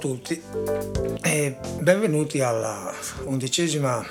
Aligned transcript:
Tutti 0.00 0.42
e 1.20 1.58
benvenuti 1.80 2.40
alla 2.40 2.90
undicesima 3.24 4.02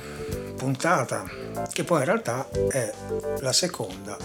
puntata 0.55 1.25
che 1.71 1.84
poi 1.84 1.99
in 1.99 2.05
realtà 2.05 2.47
è 2.70 2.93
la 3.39 3.52
seconda 3.52 4.16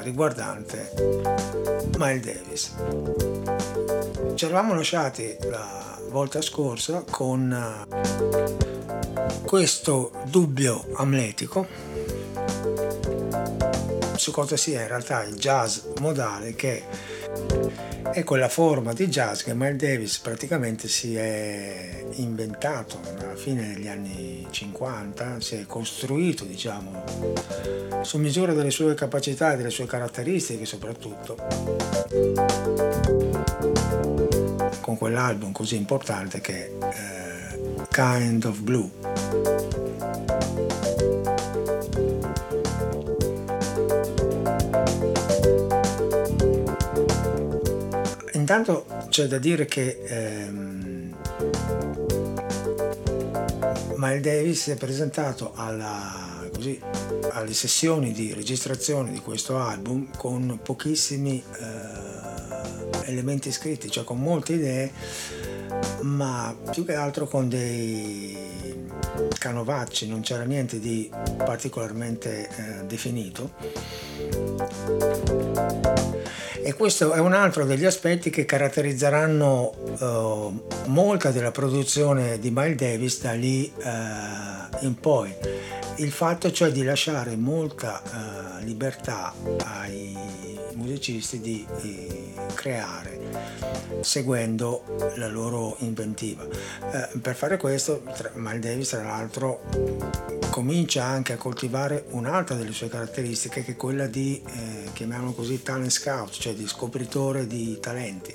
riguardante 0.00 0.92
Miles 1.96 2.22
Davis. 2.22 2.74
Ci 4.34 4.44
eravamo 4.44 4.74
lasciati 4.74 5.34
la 5.48 5.98
volta 6.10 6.42
scorsa 6.42 7.02
con 7.08 7.86
questo 9.46 10.12
dubbio 10.26 10.84
amletico 10.96 11.66
su 14.16 14.32
cosa 14.32 14.56
sia 14.58 14.82
in 14.82 14.88
realtà 14.88 15.22
il 15.22 15.36
jazz 15.36 15.78
modale 16.00 16.54
che 16.54 16.84
è 18.12 18.24
quella 18.24 18.48
forma 18.48 18.92
di 18.92 19.08
jazz 19.08 19.42
che 19.42 19.54
Miles 19.54 19.76
Davis 19.76 20.18
praticamente 20.18 20.88
si 20.88 21.16
è 21.16 22.04
inventato 22.12 23.00
alla 23.18 23.36
fine 23.36 23.74
degli 23.74 23.88
anni 23.88 24.46
50, 24.50 25.40
si 25.40 25.56
è 25.56 25.66
costruito 25.66 26.44
diciamo 26.44 27.04
su 28.02 28.18
misura 28.18 28.52
delle 28.52 28.70
sue 28.70 28.94
capacità 28.94 29.52
e 29.52 29.56
delle 29.56 29.70
sue 29.70 29.86
caratteristiche 29.86 30.64
soprattutto 30.64 31.36
con 34.80 34.96
quell'album 34.96 35.52
così 35.52 35.76
importante 35.76 36.40
che 36.40 36.78
è 36.78 37.54
eh, 37.58 37.86
Kind 37.90 38.44
of 38.44 38.60
Blue. 38.60 39.67
Intanto 48.50 48.86
c'è 49.10 49.26
da 49.26 49.36
dire 49.36 49.66
che 49.66 50.00
ehm, 50.06 51.14
Miles 53.96 54.22
Davis 54.22 54.62
si 54.62 54.70
è 54.70 54.76
presentato 54.76 55.52
alla, 55.54 56.48
così, 56.54 56.80
alle 57.32 57.52
sessioni 57.52 58.12
di 58.12 58.32
registrazione 58.32 59.12
di 59.12 59.20
questo 59.20 59.58
album 59.58 60.08
con 60.16 60.60
pochissimi 60.62 61.44
eh, 61.60 63.10
elementi 63.10 63.52
scritti, 63.52 63.90
cioè 63.90 64.04
con 64.04 64.18
molte 64.18 64.54
idee, 64.54 64.92
ma 66.00 66.56
più 66.70 66.86
che 66.86 66.94
altro 66.94 67.28
con 67.28 67.50
dei 67.50 68.67
canovacci, 69.36 70.08
non 70.08 70.20
c'era 70.20 70.44
niente 70.44 70.78
di 70.78 71.10
particolarmente 71.36 72.48
eh, 72.48 72.84
definito 72.86 73.52
e 76.68 76.74
questo 76.74 77.14
è 77.14 77.18
un 77.18 77.32
altro 77.32 77.64
degli 77.64 77.86
aspetti 77.86 78.28
che 78.28 78.44
caratterizzeranno 78.44 79.72
uh, 80.00 80.62
molta 80.88 81.30
della 81.30 81.50
produzione 81.50 82.38
di 82.38 82.50
Miles 82.50 82.76
Davis 82.76 83.22
da 83.22 83.32
lì 83.32 83.72
uh, 83.74 84.84
in 84.84 84.94
poi. 85.00 85.34
Il 85.96 86.12
fatto 86.12 86.52
cioè 86.52 86.70
di 86.70 86.84
lasciare 86.84 87.36
molta 87.36 88.02
uh, 88.04 88.64
libertà 88.64 89.32
ai 89.64 90.47
musicisti 90.88 91.40
di, 91.40 91.66
creare 92.54 93.16
seguendo 94.00 94.82
la 95.16 95.28
loro 95.28 95.76
inventiva. 95.80 96.44
Eh, 96.44 97.18
per 97.18 97.34
fare 97.34 97.56
questo, 97.56 98.02
Miles 98.34 98.60
Davis 98.60 98.88
tra 98.88 99.02
l'altro 99.02 99.62
comincia 100.50 101.04
anche 101.04 101.34
a 101.34 101.36
coltivare 101.36 102.06
un'altra 102.10 102.56
delle 102.56 102.72
sue 102.72 102.88
caratteristiche 102.88 103.62
che 103.62 103.72
è 103.72 103.76
quella 103.76 104.06
di, 104.06 104.42
eh, 104.44 104.90
chiamiamolo 104.92 105.32
così, 105.32 105.62
talent 105.62 105.90
scout, 105.90 106.32
cioè 106.32 106.54
di 106.54 106.66
scopritore 106.66 107.46
di 107.46 107.78
talenti. 107.80 108.34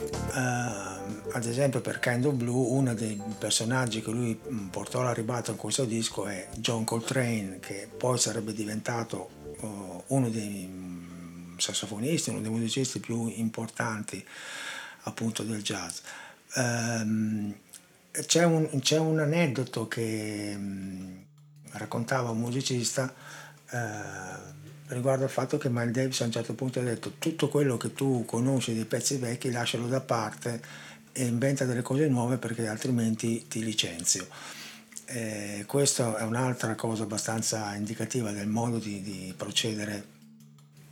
Uh, 0.00 1.00
ad 1.32 1.44
esempio 1.44 1.80
per 1.80 1.98
Kind 1.98 2.24
of 2.24 2.34
Blue 2.34 2.70
uno 2.70 2.94
dei 2.94 3.20
personaggi 3.38 4.00
che 4.00 4.10
lui 4.10 4.38
mm, 4.50 4.68
portò 4.68 5.00
alla 5.00 5.12
ribalta 5.12 5.50
in 5.50 5.58
questo 5.58 5.84
disco 5.84 6.26
è 6.26 6.48
John 6.56 6.84
Coltrane 6.84 7.58
che 7.60 7.86
poi 7.94 8.18
sarebbe 8.18 8.54
diventato 8.54 9.28
uh, 9.60 10.02
uno 10.06 10.30
dei 10.30 10.89
sassofonisti, 11.60 12.30
uno 12.30 12.40
dei 12.40 12.50
musicisti 12.50 13.00
più 13.00 13.26
importanti 13.26 14.24
appunto 15.02 15.42
del 15.42 15.62
jazz. 15.62 15.98
Um, 16.54 17.54
c'è, 18.10 18.44
un, 18.44 18.80
c'è, 18.80 18.98
un, 18.98 19.20
aneddoto 19.20 19.86
che 19.86 20.52
um, 20.56 21.22
raccontava 21.72 22.30
un 22.30 22.40
musicista 22.40 23.12
uh, 23.70 24.58
riguardo 24.88 25.24
al 25.24 25.30
fatto 25.30 25.58
che 25.58 25.68
Miles 25.70 25.92
Davis 25.92 26.20
a 26.20 26.24
un 26.24 26.32
certo 26.32 26.54
punto 26.54 26.80
ha 26.80 26.82
detto 26.82 27.12
tutto 27.18 27.48
quello 27.48 27.76
che 27.76 27.92
tu 27.92 28.24
conosci 28.24 28.74
dei 28.74 28.84
pezzi 28.84 29.16
vecchi 29.18 29.52
lascialo 29.52 29.86
da 29.86 30.00
parte 30.00 30.60
e 31.12 31.24
inventa 31.24 31.64
delle 31.64 31.82
cose 31.82 32.08
nuove 32.08 32.38
perché 32.38 32.66
altrimenti 32.66 33.46
ti 33.46 33.62
licenzio. 33.62 34.26
Eh, 35.06 35.64
questa 35.66 36.18
è 36.18 36.22
un'altra 36.22 36.74
cosa 36.76 37.02
abbastanza 37.02 37.74
indicativa 37.74 38.30
del 38.30 38.46
modo 38.46 38.78
di, 38.78 39.02
di 39.02 39.34
procedere 39.36 40.09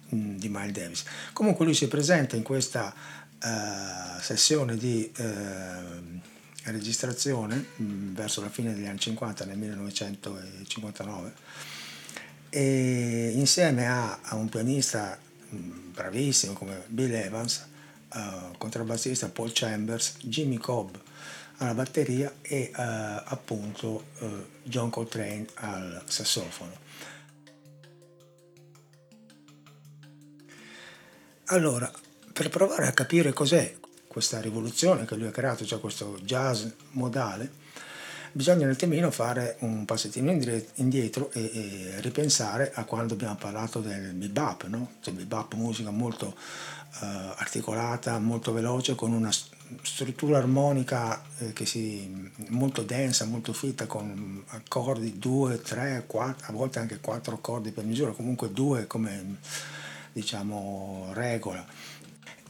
di 0.08 0.48
Miles 0.48 0.72
Davis. 0.72 1.04
Comunque 1.32 1.64
lui 1.64 1.74
si 1.74 1.88
presenta 1.88 2.36
in 2.36 2.42
questa 2.42 2.94
uh, 3.42 4.20
sessione 4.20 4.76
di 4.76 5.10
uh, 5.18 6.20
registrazione 6.64 7.66
mh, 7.76 8.12
verso 8.14 8.40
la 8.40 8.48
fine 8.48 8.74
degli 8.74 8.86
anni 8.86 8.98
50, 8.98 9.44
nel 9.44 9.58
1959, 9.58 11.32
e 12.50 13.32
insieme 13.34 13.86
a, 13.88 14.18
a 14.22 14.34
un 14.34 14.48
pianista 14.48 15.18
mh, 15.48 15.56
bravissimo 15.92 16.54
come 16.54 16.82
Bill 16.86 17.12
Evans, 17.12 17.66
uh, 18.14 18.56
contrabbassista 18.56 19.28
Paul 19.28 19.50
Chambers, 19.52 20.16
Jimmy 20.22 20.56
Cobb 20.56 20.94
alla 21.60 21.74
batteria 21.74 22.32
e 22.40 22.70
appunto 22.72 24.04
John 24.62 24.90
Coltrane 24.90 25.44
al 25.54 26.02
sassofono. 26.06 26.70
Allora, 31.50 31.90
per 32.30 32.50
provare 32.50 32.86
a 32.86 32.92
capire 32.92 33.32
cos'è 33.32 33.74
questa 34.06 34.38
rivoluzione 34.38 35.06
che 35.06 35.14
lui 35.14 35.28
ha 35.28 35.30
creato, 35.30 35.64
cioè 35.64 35.80
questo 35.80 36.18
jazz 36.22 36.66
modale, 36.90 37.50
bisogna 38.32 38.66
un 38.66 38.72
attimino 38.72 39.10
fare 39.10 39.56
un 39.60 39.86
passettino 39.86 40.30
indietro 40.74 41.30
e, 41.32 41.40
e 41.40 42.00
ripensare 42.00 42.70
a 42.74 42.84
quando 42.84 43.14
abbiamo 43.14 43.36
parlato 43.36 43.80
del 43.80 44.12
bebop, 44.12 44.66
no? 44.66 44.90
Cioè 45.00 45.14
bebop, 45.14 45.54
musica 45.54 45.90
molto 45.90 46.26
uh, 47.00 47.04
articolata, 47.36 48.18
molto 48.18 48.52
veloce, 48.52 48.94
con 48.94 49.12
una 49.12 49.30
struttura 49.80 50.36
armonica 50.36 51.22
eh, 51.38 51.54
che 51.54 51.64
si, 51.64 52.30
molto 52.48 52.82
densa, 52.82 53.24
molto 53.24 53.54
fitta, 53.54 53.86
con 53.86 54.44
accordi 54.48 55.18
2, 55.18 55.62
3, 55.62 56.04
4, 56.06 56.46
a 56.46 56.52
volte 56.52 56.78
anche 56.78 57.00
4 57.00 57.34
accordi 57.34 57.70
per 57.70 57.84
misura, 57.84 58.10
comunque 58.12 58.52
2 58.52 58.86
come 58.86 59.36
diciamo 60.12 61.10
regola 61.12 61.64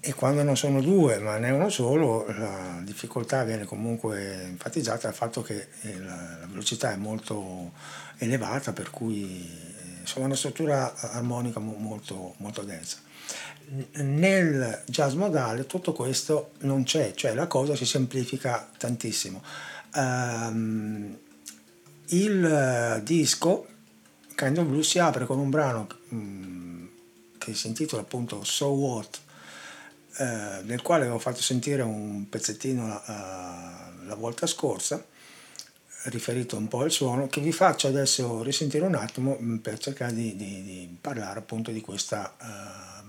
e 0.01 0.15
quando 0.15 0.43
non 0.43 0.57
sono 0.57 0.81
due 0.81 1.19
ma 1.19 1.39
ne 1.39 1.49
è 1.49 1.51
uno 1.51 1.69
solo 1.69 2.27
la 2.29 2.81
difficoltà 2.83 3.43
viene 3.43 3.65
comunque 3.65 4.45
enfatizzata 4.45 5.09
dal 5.09 5.15
fatto 5.15 5.43
che 5.43 5.69
eh, 5.83 5.99
la, 5.99 6.47
velocità 6.47 6.93
è 6.93 6.97
molto 6.97 7.73
elevata 8.19 8.73
per 8.73 8.91
cui 8.91 9.25
eh, 9.25 10.01
insomma 10.01 10.27
una 10.27 10.37
struttura 10.37 10.95
armonica 10.95 11.61
molto, 11.61 12.35
molto 12.39 12.63
densa. 12.63 12.99
Nel 13.97 14.83
jazz 14.87 15.13
modale 15.13 15.67
tutto 15.67 15.93
questo 15.93 16.53
non 16.61 16.85
c'è, 16.85 17.13
cioè 17.15 17.35
la 17.35 17.47
cosa 17.47 17.77
si 17.77 17.85
semplifica 17.85 18.67
tantissimo. 18.79 19.43
Um, 19.95 21.19
il 22.07 23.01
disco 23.05 23.67
Kind 24.35 24.57
of 24.57 24.67
Blue 24.67 24.83
si 24.83 24.99
apre 24.99 25.27
con 25.27 25.39
un 25.39 25.51
brano 25.51 25.87
um, 26.09 26.68
che 27.51 27.55
si 27.55 27.69
intitola 27.69 28.03
appunto 28.03 28.45
So 28.45 28.69
What 28.69 29.21
eh, 30.19 30.63
del 30.65 30.83
quale 30.83 31.03
avevo 31.03 31.19
fatto 31.19 31.41
sentire 31.41 31.83
un 31.83 32.29
pezzettino 32.29 32.85
uh, 32.85 34.05
la 34.07 34.15
volta 34.17 34.47
scorsa, 34.47 35.05
riferito 36.05 36.57
un 36.57 36.67
po' 36.67 36.81
al 36.81 36.91
suono, 36.91 37.29
che 37.29 37.41
vi 37.41 37.53
faccio 37.53 37.87
adesso 37.87 38.43
risentire 38.43 38.85
un 38.85 38.97
attimo 38.97 39.39
mm, 39.41 39.57
per 39.59 39.79
cercare 39.79 40.13
di, 40.13 40.35
di, 40.35 40.63
di 40.63 40.99
parlare 41.01 41.39
appunto 41.39 41.71
di 41.71 41.81
questa, 41.81 42.35
uh, 42.41 43.07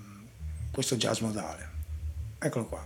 questo 0.72 0.98
jazz 0.98 1.20
modale. 1.20 1.68
Eccolo 2.38 2.66
qua. 2.68 2.86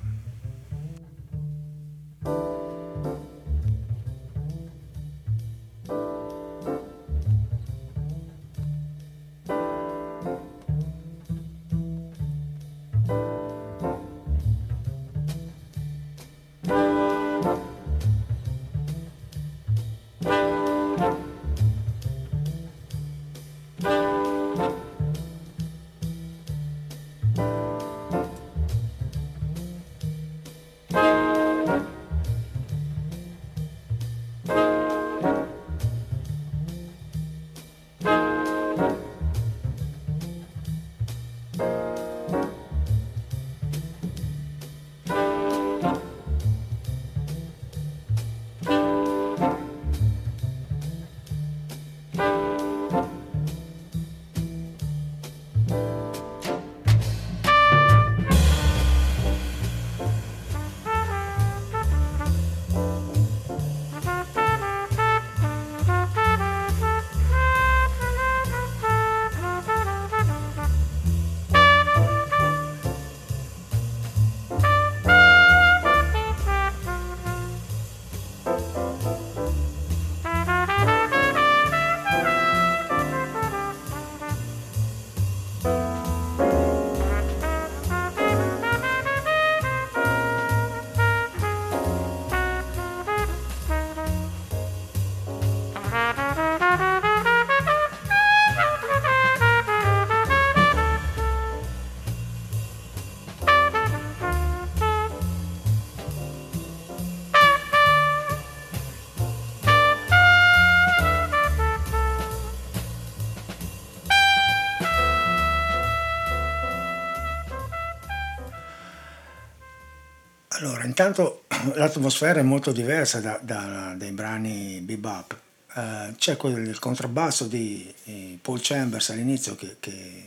Intanto 120.94 121.46
l'atmosfera 121.74 122.40
è 122.40 122.44
molto 122.44 122.72
diversa 122.72 123.20
da, 123.20 123.40
da, 123.42 123.96
dai 123.98 124.12
brani 124.12 124.80
bebop. 124.82 125.42
Uh, 125.74 126.14
c'è 126.16 126.38
quel, 126.38 126.68
il 126.68 126.78
contrabbasso 126.78 127.48
di, 127.48 127.92
Paul 128.40 128.60
Chambers 128.62 129.10
all'inizio 129.10 129.56
che, 129.56 129.78
che, 129.80 130.24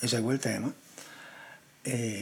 esegue 0.00 0.32
il 0.32 0.40
tema, 0.40 0.72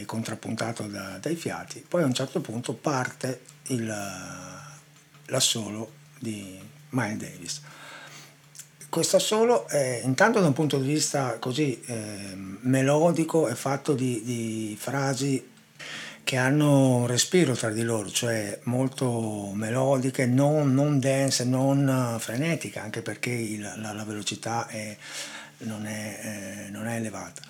contrappuntato 0.05 0.83
da, 0.83 1.17
dai 1.19 1.35
fiati, 1.35 1.83
poi 1.87 2.03
a 2.03 2.05
un 2.05 2.13
certo 2.13 2.41
punto 2.41 2.73
parte 2.73 3.41
il, 3.67 3.85
l'assolo 5.25 5.91
di 6.19 6.59
Miles 6.89 7.17
Davis. 7.17 7.61
Questo 8.89 9.15
assolo 9.15 9.67
è 9.69 10.01
intanto 10.03 10.41
da 10.41 10.47
un 10.47 10.53
punto 10.53 10.77
di 10.77 10.87
vista 10.87 11.39
così 11.39 11.81
eh, 11.85 12.33
melodico 12.35 13.47
è 13.47 13.55
fatto 13.55 13.93
di, 13.93 14.21
di 14.23 14.77
frasi 14.77 15.49
che 16.31 16.37
hanno 16.37 16.95
un 16.95 17.07
respiro 17.07 17.55
tra 17.55 17.71
di 17.71 17.83
loro, 17.83 18.09
cioè 18.09 18.57
molto 18.63 19.51
melodiche, 19.53 20.25
non, 20.25 20.73
non 20.73 20.97
dense, 20.97 21.43
non 21.43 22.15
frenetica, 22.19 22.81
anche 22.81 23.01
perché 23.01 23.31
il, 23.31 23.59
la, 23.59 23.91
la, 23.91 24.05
velocità 24.05 24.65
è, 24.67 24.95
non, 25.57 25.85
è, 25.85 26.19
eh, 26.67 26.69
non, 26.69 26.87
è, 26.87 26.95
elevata. 26.95 27.41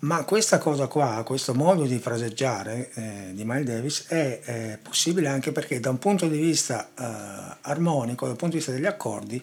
Ma 0.00 0.22
questa 0.24 0.58
cosa 0.58 0.86
qua, 0.86 1.22
questo 1.24 1.54
modo 1.54 1.86
di 1.86 1.98
fraseggiare 1.98 2.90
eh, 2.92 3.30
di 3.32 3.42
Miles 3.46 3.64
Davis 3.64 4.04
è, 4.08 4.40
è, 4.40 4.78
possibile 4.82 5.28
anche 5.28 5.50
perché 5.50 5.80
da 5.80 5.88
un 5.88 5.98
punto 5.98 6.28
di 6.28 6.38
vista 6.38 6.90
eh, 6.94 7.56
armonico, 7.62 8.26
dal 8.26 8.36
punto 8.36 8.52
di 8.52 8.58
vista 8.58 8.72
degli 8.72 8.84
accordi, 8.84 9.42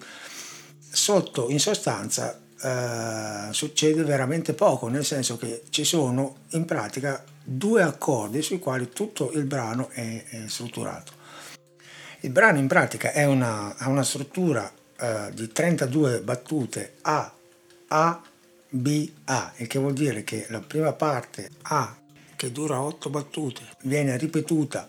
sotto 0.87 1.49
in 1.49 1.59
sostanza 1.59 2.39
eh, 2.61 3.51
succede 3.53 4.03
veramente 4.03 4.53
poco, 4.53 4.87
nel 4.87 5.03
senso 5.03 5.35
che 5.35 5.63
ci 5.71 5.83
sono 5.83 6.35
in 6.49 6.65
pratica 6.65 7.31
due 7.43 7.81
accordi 7.81 8.41
sui 8.41 8.59
quali 8.59 8.89
tutto 8.89 9.31
il 9.33 9.45
brano 9.45 9.89
è, 9.89 10.23
è 10.23 10.47
strutturato. 10.47 11.21
Il 12.21 12.31
brano 12.31 12.57
in 12.57 12.67
pratica 12.67 13.11
è 13.11 13.25
una, 13.25 13.75
ha 13.75 13.89
una 13.89 14.03
struttura 14.03 14.71
eh, 14.97 15.29
di 15.33 15.51
32 15.51 16.21
battute 16.21 16.95
A, 17.01 17.33
A, 17.87 18.21
B, 18.69 19.11
A, 19.25 19.51
il 19.57 19.67
che 19.67 19.77
vuol 19.77 19.93
dire 19.93 20.23
che 20.23 20.45
la 20.49 20.61
prima 20.61 20.93
parte 20.93 21.49
A, 21.63 21.95
che 22.35 22.51
dura 22.51 22.81
8 22.81 23.09
battute, 23.09 23.61
viene 23.81 24.17
ripetuta 24.17 24.87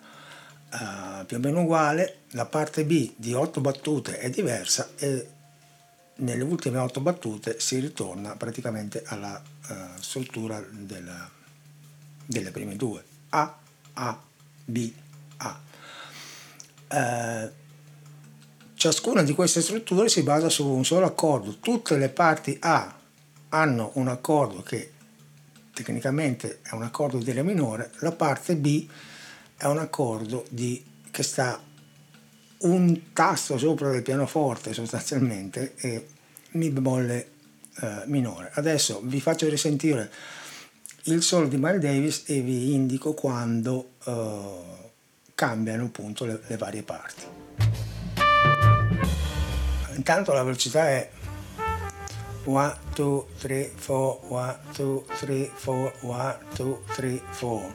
eh, 0.73 1.25
più 1.25 1.37
o 1.37 1.40
meno 1.40 1.62
uguale, 1.62 2.18
la 2.30 2.46
parte 2.46 2.84
B 2.84 3.12
di 3.16 3.32
8 3.32 3.61
battute 3.61 4.18
è 4.18 4.30
diversa 4.30 4.90
e 4.96 5.28
nelle 6.16 6.44
ultime 6.44 6.78
8 6.78 7.00
battute 7.00 7.58
si 7.58 7.78
ritorna 7.80 8.37
praticamente 8.37 9.02
alla 9.06 9.42
uh, 9.68 9.75
struttura 10.00 10.64
della, 10.70 11.28
delle 12.26 12.50
prime 12.50 12.76
due 12.76 13.04
A, 13.30 13.58
A, 13.94 14.22
B, 14.64 14.92
A. 15.38 15.60
Uh, 16.88 17.50
ciascuna 18.74 19.22
di 19.22 19.32
queste 19.32 19.60
strutture 19.60 20.08
si 20.08 20.22
basa 20.22 20.48
su 20.48 20.66
un 20.66 20.84
solo 20.84 21.06
accordo. 21.06 21.58
Tutte 21.58 21.96
le 21.96 22.08
parti 22.08 22.56
A 22.60 22.94
hanno 23.48 23.90
un 23.94 24.08
accordo 24.08 24.62
che 24.62 24.92
tecnicamente 25.72 26.60
è 26.62 26.74
un 26.74 26.82
accordo 26.82 27.18
di 27.18 27.32
Re 27.32 27.42
minore, 27.42 27.90
la 27.98 28.12
parte 28.12 28.56
B 28.56 28.88
è 29.56 29.66
un 29.66 29.78
accordo 29.78 30.44
di, 30.48 30.82
che 31.10 31.22
sta 31.22 31.60
un 32.58 33.12
tasto 33.12 33.58
sopra 33.58 33.90
del 33.90 34.02
pianoforte 34.02 34.72
sostanzialmente 34.72 35.74
e 35.76 36.06
mi 36.52 36.70
bemolle 36.70 37.30
eh, 37.80 38.02
minore. 38.06 38.50
Adesso 38.54 39.00
vi 39.04 39.20
faccio 39.20 39.48
risentire 39.48 40.10
il 41.04 41.23
solo 41.23 41.49
di 41.49 41.56
Miles 41.58 41.80
Davis 41.80 42.23
e 42.26 42.40
vi 42.40 42.73
indico 42.73 43.12
quando 43.12 43.90
eh, 44.04 44.82
cambiano 45.34 45.84
appunto 45.84 46.25
le, 46.25 46.40
le 46.46 46.56
varie 46.56 46.82
parti. 46.82 47.25
Intanto 49.96 50.32
la 50.32 50.42
velocità 50.42 50.88
è 50.88 51.11
1, 52.44 52.78
2, 52.94 53.25
3, 53.38 53.73
4, 53.84 54.26
1, 54.28 54.58
2, 54.76 55.04
3, 55.18 55.50
4, 55.62 55.92
1, 56.00 56.38
2, 56.56 56.78
3, 56.94 57.23
4. 57.38 57.75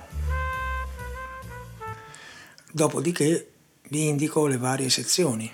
Dopodiché 2.72 3.52
vi 3.90 4.08
indico 4.08 4.48
le 4.48 4.58
varie 4.58 4.90
sezioni. 4.90 5.52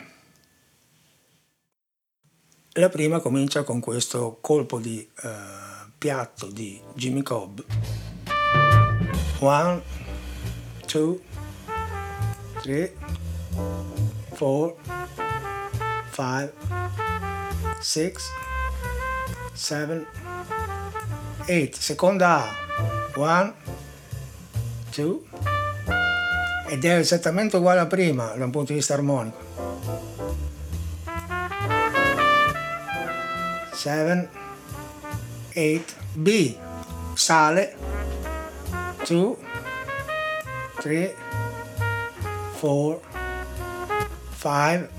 La 2.77 2.89
prima 2.89 3.19
comincia 3.19 3.63
con 3.63 3.79
questo 3.79 4.37
colpo 4.41 4.79
di 4.79 5.07
uh, 5.23 5.74
piatto 6.05 6.45
di 6.51 6.79
Jimmy 6.93 7.23
Cobb. 7.23 7.61
One, 9.39 9.81
two, 10.85 11.19
three, 12.61 12.91
four, 14.33 14.75
five, 16.11 16.53
six, 17.79 18.21
seven, 19.53 20.05
eight. 21.47 21.75
Seconda 21.75 22.37
A. 22.37 22.55
One, 23.15 23.53
two. 24.91 25.25
Ed 26.67 26.85
è 26.85 26.97
esattamente 26.97 27.57
uguale 27.57 27.79
a 27.79 27.87
prima 27.87 28.27
da 28.35 28.45
un 28.45 28.51
punto 28.51 28.73
di 28.73 28.77
vista 28.77 28.93
armonico. 28.93 29.41
7, 33.73 34.44
8, 35.55 35.95
B, 36.13 36.57
sale, 37.15 37.75
2, 39.05 39.37
3, 40.81 41.15
4, 42.59 43.01
5, 44.41 44.89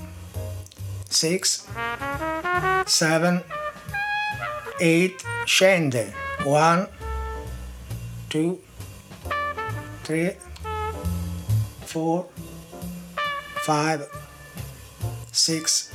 6, 1.08 1.64
7, 2.86 3.44
8, 4.80 5.24
scende, 5.44 6.14
1, 6.44 6.88
2, 8.28 8.58
3, 10.02 10.38
4, 11.92 12.30
5, 13.64 14.08
6, 15.30 15.90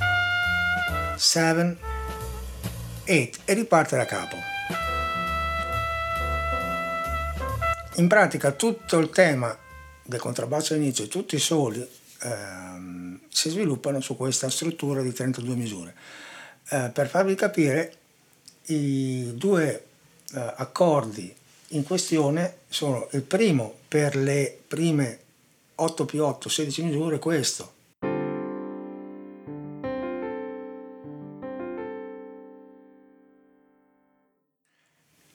7, 1.16 1.78
8 3.04 3.38
e 3.44 3.54
riparte 3.54 3.96
da 3.96 4.06
capo. 4.06 4.51
In 7.96 8.08
pratica 8.08 8.52
tutto 8.52 8.98
il 8.98 9.10
tema 9.10 9.54
del 10.02 10.18
contrabbasso 10.18 10.72
all'inizio 10.72 11.04
e 11.04 11.08
tutti 11.08 11.34
i 11.34 11.38
soli 11.38 11.86
ehm, 12.22 13.20
si 13.28 13.50
sviluppano 13.50 14.00
su 14.00 14.16
questa 14.16 14.48
struttura 14.48 15.02
di 15.02 15.12
32 15.12 15.54
misure. 15.54 15.94
Eh, 16.70 16.90
per 16.90 17.08
farvi 17.08 17.34
capire, 17.34 17.94
i 18.66 19.32
due 19.34 19.84
eh, 20.32 20.54
accordi 20.56 21.34
in 21.68 21.82
questione 21.82 22.60
sono 22.66 23.08
il 23.10 23.20
primo 23.20 23.74
per 23.88 24.16
le 24.16 24.58
prime 24.66 25.18
8 25.74 26.04
più 26.06 26.24
8, 26.24 26.48
16 26.48 26.82
misure, 26.84 27.18
questo, 27.18 27.72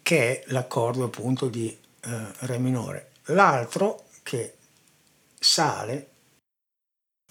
che 0.01 0.41
è 0.41 0.43
l'accordo 0.47 1.03
appunto 1.03 1.49
di 1.49 1.85
eh, 2.07 2.45
Re 2.45 2.57
minore. 2.57 3.11
L'altro 3.25 4.05
che 4.23 4.55
sale 5.37 6.07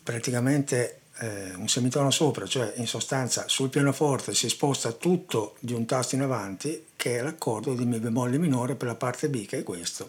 praticamente 0.02 1.00
eh, 1.18 1.54
un 1.54 1.68
semitono 1.68 2.10
sopra, 2.10 2.46
cioè 2.46 2.74
in 2.76 2.86
sostanza 2.86 3.48
sul 3.48 3.70
pianoforte 3.70 4.34
si 4.34 4.48
sposta 4.48 4.92
tutto 4.92 5.56
di 5.60 5.72
un 5.72 5.86
tasto 5.86 6.14
in 6.14 6.22
avanti, 6.22 6.88
che 6.94 7.18
è 7.18 7.22
l'accordo 7.22 7.74
di 7.74 7.84
Mi 7.84 7.98
bemolle 7.98 8.38
minore 8.38 8.74
per 8.74 8.88
la 8.88 8.94
parte 8.94 9.28
B, 9.28 9.46
che 9.46 9.58
è 9.58 9.62
questo. 9.62 10.06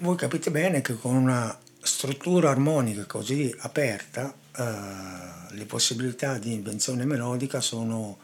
Voi 0.00 0.14
capite 0.14 0.52
bene 0.52 0.80
che 0.80 0.94
con 0.94 1.16
una 1.16 1.58
struttura 1.88 2.50
armonica 2.50 3.06
così 3.06 3.52
aperta, 3.60 4.32
eh, 4.56 5.54
le 5.54 5.64
possibilità 5.64 6.36
di 6.36 6.52
invenzione 6.52 7.06
melodica 7.06 7.60
sono 7.60 8.18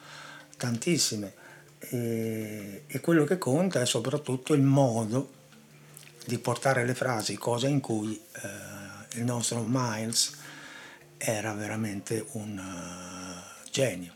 tantissime 0.58 1.32
e, 1.78 2.84
e, 2.86 3.00
quello 3.00 3.24
che 3.24 3.38
conta 3.38 3.80
è 3.80 3.86
soprattutto 3.86 4.52
il 4.52 4.60
modo 4.60 5.42
di 6.26 6.38
portare 6.38 6.84
le 6.84 6.94
frasi, 6.94 7.36
cosa 7.36 7.66
in 7.66 7.80
cui 7.80 8.14
eh, 8.14 9.18
il 9.18 9.24
nostro 9.24 9.64
Miles 9.66 10.36
era 11.16 11.52
veramente 11.54 12.26
un 12.32 12.58
uh, 12.58 13.70
genio. 13.70 14.12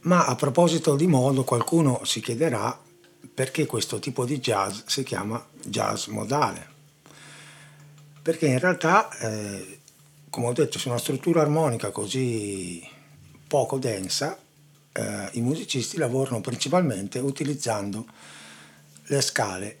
Ma 0.00 0.26
a 0.26 0.34
proposito 0.34 0.96
di 0.96 1.06
modo, 1.06 1.44
qualcuno 1.44 2.04
si 2.04 2.20
chiederà 2.20 2.76
perché 3.32 3.66
questo 3.66 4.00
tipo 4.00 4.24
di 4.24 4.40
jazz 4.40 4.80
si 4.86 5.04
chiama 5.04 5.44
jazz 5.62 6.06
modale 6.06 6.71
perché 8.22 8.46
in 8.46 8.58
realtà, 8.58 9.10
eh, 9.18 9.80
come 10.30 10.46
ho 10.46 10.52
detto, 10.52 10.78
su 10.78 10.88
una 10.88 10.98
struttura 10.98 11.40
armonica 11.40 11.90
così 11.90 12.86
poco 13.48 13.78
densa, 13.78 14.38
eh, 14.92 15.28
i 15.32 15.40
musicisti 15.40 15.96
lavorano 15.96 16.40
principalmente 16.40 17.18
utilizzando 17.18 18.06
le 19.06 19.20
scale 19.20 19.78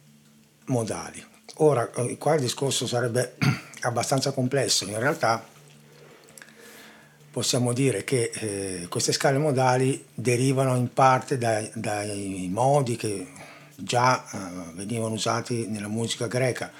modali. 0.66 1.24
Ora, 1.56 1.90
eh, 1.92 2.18
qua 2.18 2.34
il 2.34 2.40
discorso 2.40 2.86
sarebbe 2.86 3.36
abbastanza 3.82 4.32
complesso, 4.32 4.84
in 4.84 4.98
realtà 4.98 5.44
possiamo 7.30 7.72
dire 7.72 8.04
che 8.04 8.30
eh, 8.34 8.86
queste 8.88 9.12
scale 9.12 9.38
modali 9.38 10.04
derivano 10.12 10.76
in 10.76 10.92
parte 10.92 11.38
dai, 11.38 11.70
dai 11.74 12.48
modi 12.52 12.96
che 12.96 13.26
già 13.74 14.22
eh, 14.22 14.72
venivano 14.74 15.14
usati 15.14 15.66
nella 15.66 15.88
musica 15.88 16.26
greca. 16.26 16.70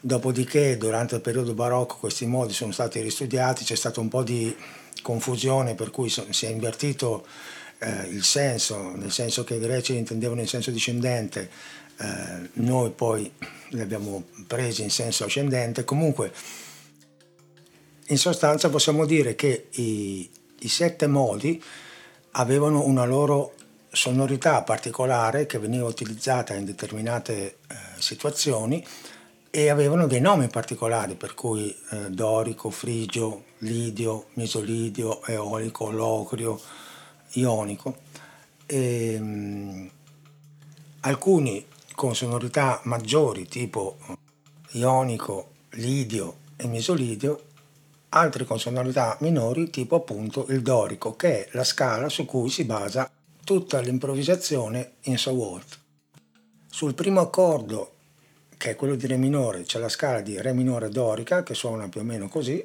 Dopodiché, 0.00 0.78
durante 0.78 1.16
il 1.16 1.20
periodo 1.20 1.52
barocco, 1.52 1.96
questi 1.96 2.24
modi 2.24 2.54
sono 2.54 2.72
stati 2.72 3.00
ristudiati, 3.00 3.64
c'è 3.64 3.74
stato 3.74 4.00
un 4.00 4.08
po' 4.08 4.22
di 4.22 4.54
confusione 5.02 5.74
per 5.74 5.90
cui 5.90 6.08
si 6.08 6.46
è 6.46 6.48
invertito 6.48 7.26
eh, 7.78 8.06
il 8.08 8.24
senso, 8.24 8.94
nel 8.96 9.12
senso 9.12 9.44
che 9.44 9.56
i 9.56 9.60
greci 9.60 9.96
intendevano 9.96 10.40
in 10.40 10.48
senso 10.48 10.70
discendente, 10.70 11.50
eh, 11.98 12.48
noi 12.54 12.90
poi 12.90 13.30
li 13.70 13.80
abbiamo 13.80 14.24
presi 14.46 14.82
in 14.82 14.90
senso 14.90 15.24
ascendente. 15.24 15.84
Comunque, 15.84 16.32
in 18.06 18.18
sostanza 18.18 18.70
possiamo 18.70 19.04
dire 19.04 19.34
che 19.34 19.68
i, 19.72 20.28
i 20.60 20.68
sette 20.68 21.06
modi 21.06 21.62
avevano 22.32 22.84
una 22.84 23.04
loro 23.04 23.54
sonorità 23.92 24.62
particolare 24.62 25.46
che 25.46 25.58
veniva 25.58 25.86
utilizzata 25.86 26.54
in 26.54 26.64
determinate 26.64 27.32
eh, 27.68 27.76
situazioni 27.98 28.84
e 29.50 29.68
avevano 29.68 30.06
dei 30.06 30.20
nomi 30.20 30.46
particolari, 30.48 31.16
per 31.16 31.34
cui 31.34 31.76
eh, 31.90 32.10
dorico, 32.10 32.70
frigio, 32.70 33.44
lidio, 33.58 34.26
mesolidio, 34.34 35.24
eolico, 35.26 35.90
locrio, 35.90 36.60
ionico. 37.32 37.96
E, 38.66 39.14
ehm, 39.14 39.24
mh, 39.24 39.90
alcuni 41.00 41.66
con 41.94 42.14
sonorità 42.14 42.80
maggiori, 42.84 43.48
tipo 43.48 43.96
ionico, 44.72 45.50
lidio 45.70 46.36
e 46.56 46.68
mesolidio, 46.68 47.42
altri 48.10 48.44
con 48.44 48.60
sonorità 48.60 49.16
minori, 49.20 49.68
tipo 49.70 49.96
appunto 49.96 50.46
il 50.48 50.62
dorico, 50.62 51.16
che 51.16 51.46
è 51.46 51.48
la 51.52 51.64
scala 51.64 52.08
su 52.08 52.24
cui 52.24 52.48
si 52.50 52.64
basa 52.64 53.10
tutta 53.44 53.80
l'improvvisazione 53.80 54.92
in 55.02 55.18
So 55.18 55.32
What. 55.32 55.78
Sul 56.68 56.94
primo 56.94 57.20
accordo 57.20 57.94
che 58.60 58.72
è 58.72 58.76
quello 58.76 58.94
di 58.94 59.06
Re 59.06 59.16
minore, 59.16 59.62
c'è 59.62 59.78
la 59.78 59.88
scala 59.88 60.20
di 60.20 60.38
Re 60.38 60.52
minore 60.52 60.90
dorica 60.90 61.42
che 61.42 61.54
suona 61.54 61.88
più 61.88 62.02
o 62.02 62.04
meno 62.04 62.28
così. 62.28 62.62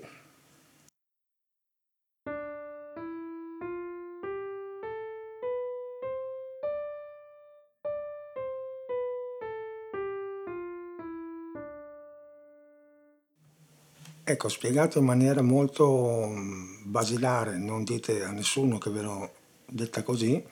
Ecco, 14.25 14.49
spiegato 14.49 14.99
in 14.99 15.05
maniera 15.05 15.41
molto 15.41 16.27
mm, 16.27 16.81
basilare, 16.83 17.57
non 17.57 17.85
dite 17.85 18.21
a 18.21 18.31
nessuno 18.31 18.77
che 18.79 18.89
ve 18.89 19.01
l'ho 19.01 19.31
detta 19.65 20.03
così, 20.03 20.43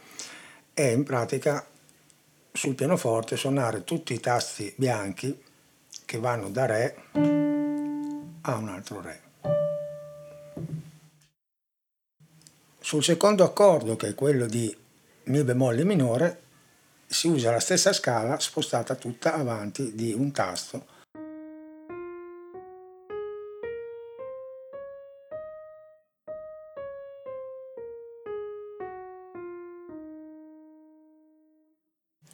è 0.73 0.83
in 0.83 1.03
pratica 1.03 1.67
sul 2.55 2.75
pianoforte 2.75 3.35
suonare 3.35 3.83
tutti 3.83 4.13
i 4.13 4.19
tasti 4.19 4.71
bianchi 4.77 5.43
che 6.05 6.19
vanno 6.19 6.49
da 6.49 6.67
Re 6.67 6.95
a 8.41 8.55
un 8.55 8.69
altro 8.69 9.01
Re. 9.01 9.21
Sul 12.79 13.03
secondo 13.03 13.43
accordo, 13.43 13.95
che 13.95 14.09
è 14.09 14.15
quello 14.15 14.45
di 14.45 14.75
Mi 15.25 15.43
bemolle 15.43 15.83
minore, 15.83 16.41
si 17.07 17.27
usa 17.27 17.49
la 17.49 17.59
stessa 17.59 17.91
scala 17.91 18.39
spostata 18.39 18.93
tutta 18.95 19.33
avanti 19.33 19.95
di 19.95 20.13
un 20.13 20.31
tasto 20.31 20.85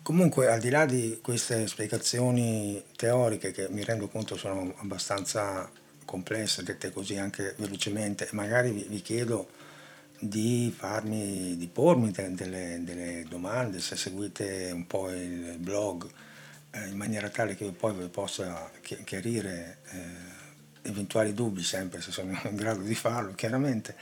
Comunque, 0.10 0.48
al 0.48 0.60
di 0.60 0.72
là 0.72 0.88
di 0.88 1.20
queste 1.22 1.68
spiegazioni 1.68 2.84
teoriche 2.96 3.52
che 3.52 3.70
mi 3.70 3.84
rendo 3.84 4.08
conto 4.08 4.38
sono 4.38 4.74
abbastanza 4.78 5.70
complesse, 6.04 6.64
dette 6.64 6.90
così 6.90 7.16
anche 7.18 7.54
velocemente, 7.60 8.28
magari 8.32 8.72
vi, 8.72 9.02
chiedo 9.04 9.50
di 10.18 10.74
farmi, 10.76 11.56
di 11.58 11.68
pormi 11.68 12.10
de, 12.10 12.34
delle, 12.34 12.82
delle, 12.84 13.24
domande, 13.30 13.80
se 13.80 13.96
seguite 13.96 14.72
un 14.74 14.88
po' 14.88 15.12
il 15.12 15.58
blog, 15.60 16.10
eh, 16.72 16.88
in 16.88 16.98
maniera 16.98 17.30
tale 17.30 17.56
che 17.56 17.66
io 17.66 17.74
poi 17.74 17.94
vi 17.94 18.08
possa 18.08 18.68
chiarire 18.82 19.78
eh, 19.92 20.90
eventuali 20.90 21.36
dubbi, 21.36 21.62
sempre 21.62 22.02
se 22.02 22.10
sono 22.10 22.32
in 22.46 22.56
grado 22.56 22.82
di 22.82 22.96
farlo, 22.96 23.36
chiaramente. 23.36 23.96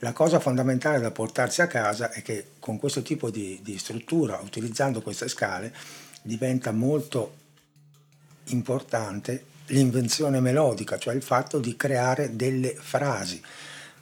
La 0.00 0.12
cosa 0.12 0.38
fondamentale 0.38 1.00
da 1.00 1.10
portarsi 1.10 1.60
a 1.60 1.66
casa 1.66 2.12
è 2.12 2.22
che 2.22 2.50
con 2.60 2.78
questo 2.78 3.02
tipo 3.02 3.30
di, 3.30 3.58
di 3.62 3.78
struttura, 3.78 4.38
utilizzando 4.42 5.02
queste 5.02 5.28
scale, 5.28 5.74
diventa 6.22 6.70
molto 6.70 7.34
importante 8.44 9.44
l'invenzione 9.66 10.40
melodica, 10.40 10.98
cioè 10.98 11.14
il 11.14 11.22
fatto 11.22 11.58
di 11.58 11.76
creare 11.76 12.36
delle 12.36 12.74
frasi, 12.74 13.42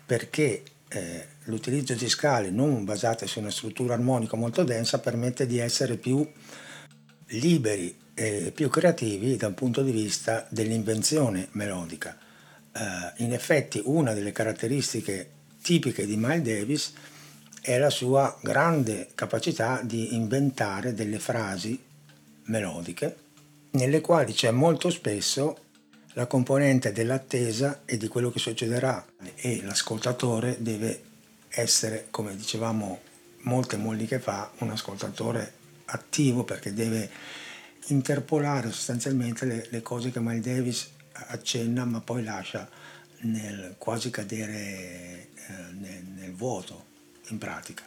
perché 0.04 0.62
eh, 0.88 1.26
l'utilizzo 1.44 1.94
di 1.94 2.08
scale 2.08 2.50
non 2.50 2.84
basate 2.84 3.26
su 3.26 3.40
una 3.40 3.50
struttura 3.50 3.94
armonica 3.94 4.36
molto 4.36 4.64
densa 4.64 5.00
permette 5.00 5.46
di 5.46 5.58
essere 5.58 5.96
più 5.96 6.28
liberi 7.28 7.96
e 8.14 8.52
più 8.54 8.68
creativi 8.68 9.36
dal 9.36 9.54
punto 9.54 9.82
di 9.82 9.90
vista 9.90 10.46
dell'invenzione 10.50 11.48
melodica. 11.52 12.16
Eh, 12.72 13.24
in 13.24 13.32
effetti 13.32 13.80
una 13.84 14.12
delle 14.12 14.32
caratteristiche 14.32 15.30
tipiche 15.66 16.06
di 16.06 16.16
Miles 16.16 16.42
Davis 16.42 16.92
è 17.60 17.76
la 17.76 17.90
sua 17.90 18.38
grande 18.40 19.08
capacità 19.16 19.80
di 19.82 20.14
inventare 20.14 20.94
delle 20.94 21.18
frasi 21.18 21.76
melodiche 22.44 23.16
nelle 23.70 24.00
quali 24.00 24.32
c'è 24.32 24.52
molto 24.52 24.90
spesso 24.90 25.64
la 26.12 26.26
componente 26.26 26.92
dell'attesa 26.92 27.82
e 27.84 27.96
di 27.96 28.06
quello 28.06 28.30
che 28.30 28.38
succederà. 28.38 29.04
E 29.34 29.60
l'ascoltatore 29.64 30.58
deve 30.60 31.02
essere, 31.48 32.06
come 32.10 32.36
dicevamo 32.36 33.00
molte 33.40 33.76
molliche 33.76 34.20
fa, 34.20 34.48
un 34.58 34.70
ascoltatore 34.70 35.52
attivo 35.86 36.44
perché 36.44 36.72
deve 36.74 37.10
interpolare 37.86 38.70
sostanzialmente 38.70 39.44
le, 39.44 39.66
le 39.68 39.82
cose 39.82 40.12
che 40.12 40.20
Miles 40.20 40.44
Davis 40.44 40.90
accenna 41.10 41.84
ma 41.84 42.00
poi 42.00 42.22
lascia 42.22 42.68
nel 43.20 43.74
quasi 43.78 44.10
cadere 44.10 45.28
eh, 45.34 45.72
nel, 45.72 46.04
nel 46.04 46.34
vuoto 46.34 46.84
in 47.28 47.38
pratica. 47.38 47.84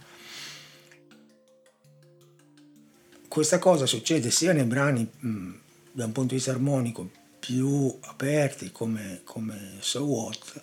Questa 3.28 3.60
cosa 3.60 3.86
succede 3.86 4.32
sia 4.32 4.54
nei 4.54 4.66
brani 4.66 5.08
mh, 5.20 5.52
da 5.92 6.06
un 6.06 6.12
punto 6.12 6.30
di 6.30 6.36
vista 6.36 6.52
armonico 6.52 7.10
più 7.40 7.98
aperti 8.02 8.72
come, 8.72 9.22
come 9.24 9.78
So 9.80 10.04
What, 10.04 10.62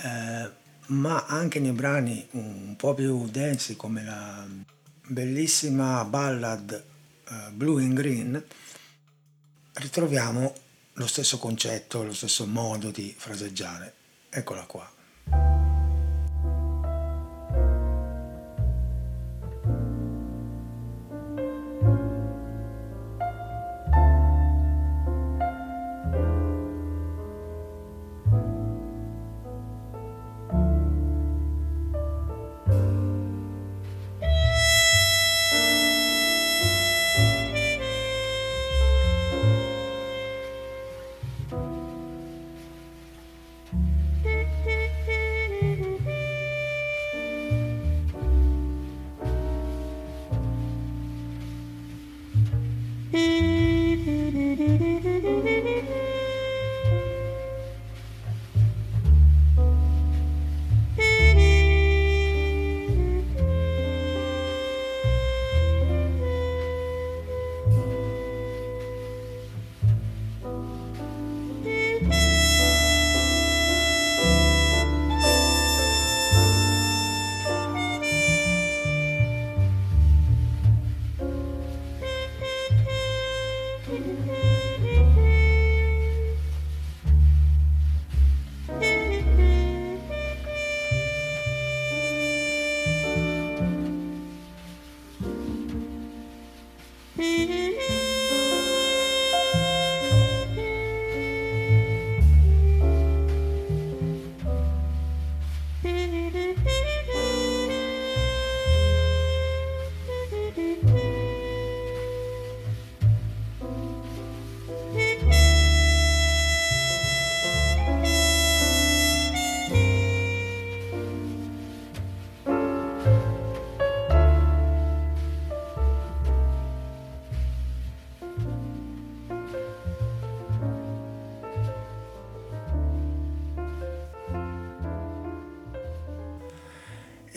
eh, 0.00 0.50
ma 0.86 1.26
anche 1.26 1.60
nei 1.60 1.72
brani 1.72 2.26
un 2.32 2.74
po' 2.76 2.94
più 2.94 3.28
densi 3.28 3.76
come 3.76 4.04
la 4.04 4.46
bellissima 5.06 6.04
ballad 6.04 6.84
uh, 7.28 7.52
Blue 7.52 7.82
and 7.82 7.94
Green, 7.94 8.44
ritroviamo 9.74 10.52
lo 10.98 11.06
stesso 11.06 11.38
concetto, 11.38 12.02
lo 12.02 12.12
stesso 12.12 12.46
modo 12.46 12.90
di 12.90 13.14
fraseggiare. 13.16 13.94
Eccola 14.30 14.66
qua. 14.66 15.57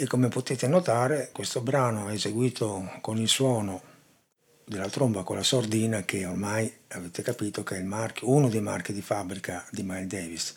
E 0.02 0.08
come 0.08 0.30
potete 0.30 0.66
notare 0.66 1.30
questo 1.32 1.62
brano 1.62 2.08
è 2.08 2.14
eseguito 2.14 2.92
con 3.02 3.20
il 3.20 3.28
suono 3.28 3.84
della 4.66 4.90
tromba 4.90 5.22
con 5.22 5.36
la 5.36 5.44
sordina 5.44 6.02
che 6.02 6.26
ormai 6.26 6.74
avete 6.88 7.22
capito 7.22 7.62
che 7.62 7.78
è 7.78 7.84
marchio, 7.84 8.32
uno 8.32 8.50
dei 8.50 8.62
marchi 8.62 8.94
di 8.94 9.02
fabbrica 9.04 9.64
di 9.70 9.84
Miles 9.84 10.08
Davis. 10.08 10.56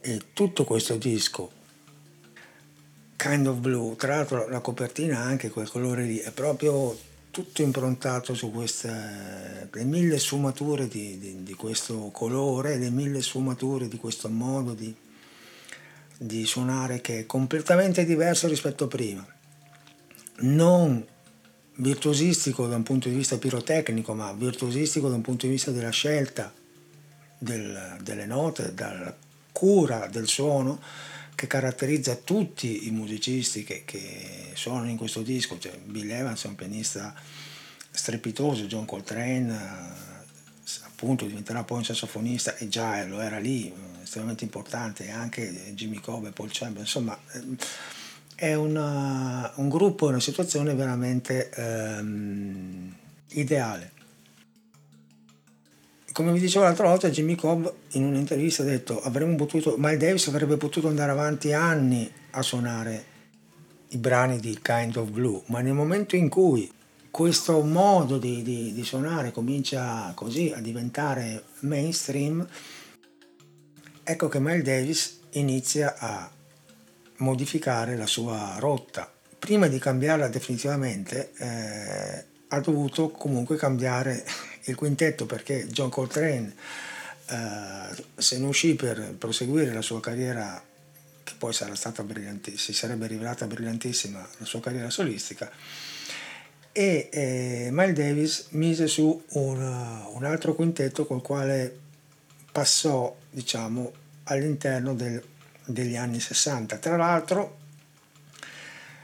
E 0.00 0.20
tutto 0.32 0.64
questo 0.64 0.96
disco 0.96 1.52
Kind 3.14 3.46
of 3.46 3.58
Blue, 3.58 3.94
tra 3.94 4.16
l'altro 4.16 4.48
la 4.48 4.58
copertina 4.58 5.20
anche 5.20 5.50
quel 5.50 5.70
colore 5.70 6.02
lì, 6.02 6.18
è 6.18 6.32
proprio 6.32 6.98
tutto 7.30 7.62
improntato 7.62 8.34
su 8.34 8.50
queste 8.50 9.68
le 9.70 9.84
mille 9.84 10.18
sfumature 10.18 10.88
di, 10.88 11.20
di, 11.20 11.44
di 11.44 11.54
questo 11.54 12.10
colore, 12.12 12.78
le 12.78 12.90
mille 12.90 13.22
sfumature 13.22 13.86
di 13.86 13.96
questo 13.96 14.28
modo 14.28 14.74
di, 14.74 14.92
di 16.22 16.46
suonare 16.46 17.00
che 17.00 17.20
è 17.20 17.26
completamente 17.26 18.04
diverso 18.04 18.46
rispetto 18.48 18.84
a 18.84 18.88
prima. 18.88 19.26
Non 20.38 21.04
virtuosistico 21.76 22.66
da 22.66 22.76
un 22.76 22.82
punto 22.82 23.08
di 23.08 23.14
vista 23.14 23.38
pirotecnico, 23.38 24.14
ma 24.14 24.32
virtuosistico 24.32 25.08
da 25.08 25.16
un 25.16 25.22
punto 25.22 25.46
di 25.46 25.52
vista 25.52 25.70
della 25.70 25.90
scelta 25.90 26.52
del, 27.38 27.96
delle 28.02 28.26
note, 28.26 28.72
dalla 28.74 29.14
cura 29.50 30.06
del 30.06 30.28
suono 30.28 30.80
che 31.34 31.46
caratterizza 31.46 32.14
tutti 32.16 32.86
i 32.86 32.90
musicisti 32.90 33.64
che, 33.64 33.82
che 33.84 34.50
suonano 34.54 34.90
in 34.90 34.96
questo 34.96 35.22
disco. 35.22 35.58
Cioè, 35.58 35.76
Bill 35.84 36.10
Evans 36.10 36.44
è 36.44 36.48
un 36.48 36.54
pianista 36.54 37.14
strepitoso, 37.90 38.64
John 38.64 38.84
Coltrane 38.84 40.11
appunto 40.84 41.26
diventerà 41.26 41.64
poi 41.64 41.78
un 41.78 41.84
sassofonista 41.84 42.56
e 42.56 42.68
già 42.68 43.04
lo 43.04 43.20
era 43.20 43.38
lì, 43.38 43.72
estremamente 44.02 44.44
importante, 44.44 45.10
anche 45.10 45.72
Jimmy 45.74 46.00
Cobb 46.00 46.26
e 46.26 46.30
Paul 46.30 46.50
Chamberlain, 46.50 46.84
insomma 46.84 47.18
ehm, 47.32 47.56
è 48.34 48.54
una, 48.54 49.52
un 49.56 49.68
gruppo, 49.68 50.06
una 50.06 50.20
situazione 50.20 50.74
veramente 50.74 51.50
ehm, 51.50 52.94
ideale. 53.28 53.90
Come 56.12 56.32
vi 56.32 56.40
dicevo 56.40 56.64
l'altra 56.64 56.88
volta, 56.88 57.08
Jimmy 57.08 57.36
Cobb 57.36 57.66
in 57.92 58.04
un'intervista 58.04 58.62
ha 58.62 58.66
detto 58.66 59.00
avremmo 59.00 59.34
potuto, 59.36 59.76
Miles 59.78 59.98
Davis 59.98 60.26
avrebbe 60.28 60.58
potuto 60.58 60.88
andare 60.88 61.10
avanti 61.10 61.52
anni 61.52 62.10
a 62.32 62.42
suonare 62.42 63.04
i 63.88 63.96
brani 63.96 64.38
di 64.38 64.58
Kind 64.60 64.96
of 64.96 65.08
Blue, 65.08 65.42
ma 65.46 65.60
nel 65.60 65.72
momento 65.72 66.16
in 66.16 66.28
cui 66.28 66.70
questo 67.12 67.60
modo 67.60 68.16
di, 68.16 68.42
di, 68.42 68.72
di 68.72 68.84
suonare 68.84 69.32
comincia 69.32 70.10
così 70.14 70.50
a 70.56 70.60
diventare 70.60 71.44
mainstream, 71.60 72.44
ecco 74.02 74.28
che 74.28 74.40
Miles 74.40 74.64
Davis 74.64 75.20
inizia 75.32 75.94
a 75.98 76.30
modificare 77.18 77.98
la 77.98 78.06
sua 78.06 78.56
rotta. 78.58 79.12
Prima 79.38 79.66
di 79.66 79.78
cambiarla 79.78 80.28
definitivamente 80.28 81.32
eh, 81.36 82.24
ha 82.48 82.60
dovuto 82.60 83.10
comunque 83.10 83.56
cambiare 83.56 84.24
il 84.64 84.74
quintetto 84.74 85.26
perché 85.26 85.66
John 85.66 85.90
Coltrane 85.90 86.54
eh, 87.26 88.04
se 88.16 88.38
ne 88.38 88.46
uscì 88.46 88.74
per 88.74 89.16
proseguire 89.18 89.74
la 89.74 89.82
sua 89.82 90.00
carriera 90.00 90.64
che 91.22 91.34
poi 91.36 91.52
si 91.52 92.72
sarebbe 92.72 93.06
rivelata 93.06 93.46
brillantissima 93.46 94.26
la 94.38 94.44
sua 94.46 94.60
carriera 94.60 94.88
solistica 94.88 95.50
e 96.72 97.08
eh, 97.12 97.68
Miles 97.70 97.94
Davis 97.94 98.46
mise 98.50 98.86
su 98.86 99.22
un, 99.32 99.58
un, 100.14 100.24
altro 100.24 100.54
quintetto 100.54 101.06
col 101.06 101.20
quale 101.20 101.78
passò 102.50 103.14
diciamo 103.30 103.92
all'interno 104.24 104.94
del, 104.94 105.22
degli 105.66 105.96
anni 105.96 106.18
60 106.18 106.78
tra 106.78 106.96
l'altro 106.96 107.58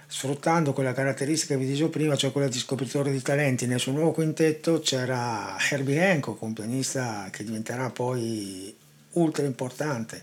sfruttando 0.07 0.73
quella 0.73 0.95
caratteristica 0.95 1.55
che 1.55 1.61
vi 1.61 1.67
dicevo 1.67 1.91
prima 1.91 2.17
cioè 2.17 2.33
quella 2.33 2.49
di 2.49 2.59
scopritore 2.59 3.11
di 3.11 3.21
talenti 3.21 3.67
nel 3.67 3.79
suo 3.79 3.93
nuovo 3.93 4.13
quintetto 4.13 4.81
c'era 4.81 5.55
Herbie 5.71 6.11
Hancock 6.11 6.41
un 6.41 6.55
pianista 6.55 7.29
che 7.31 7.45
diventerà 7.45 7.91
poi 7.91 8.75
ultra 9.13 9.45
importante. 9.45 10.23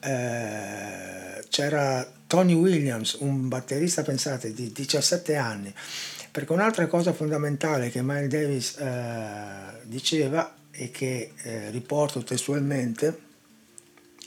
Eh, 0.00 1.44
c'era 1.48 2.10
Tony 2.26 2.54
Williams 2.54 3.18
un 3.20 3.48
batterista 3.48 4.02
pensate 4.02 4.52
di 4.52 4.72
17 4.72 5.36
anni 5.36 5.72
perché 6.32 6.52
un'altra 6.52 6.86
cosa 6.86 7.12
fondamentale 7.12 7.90
che 7.90 8.02
Miles 8.02 8.28
Davis 8.28 8.76
eh, 8.78 9.80
diceva 9.82 10.56
e 10.70 10.90
che 10.90 11.34
eh, 11.36 11.70
riporto 11.70 12.24
testualmente 12.24 13.20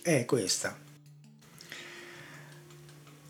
è 0.04 0.24
questa. 0.26 0.78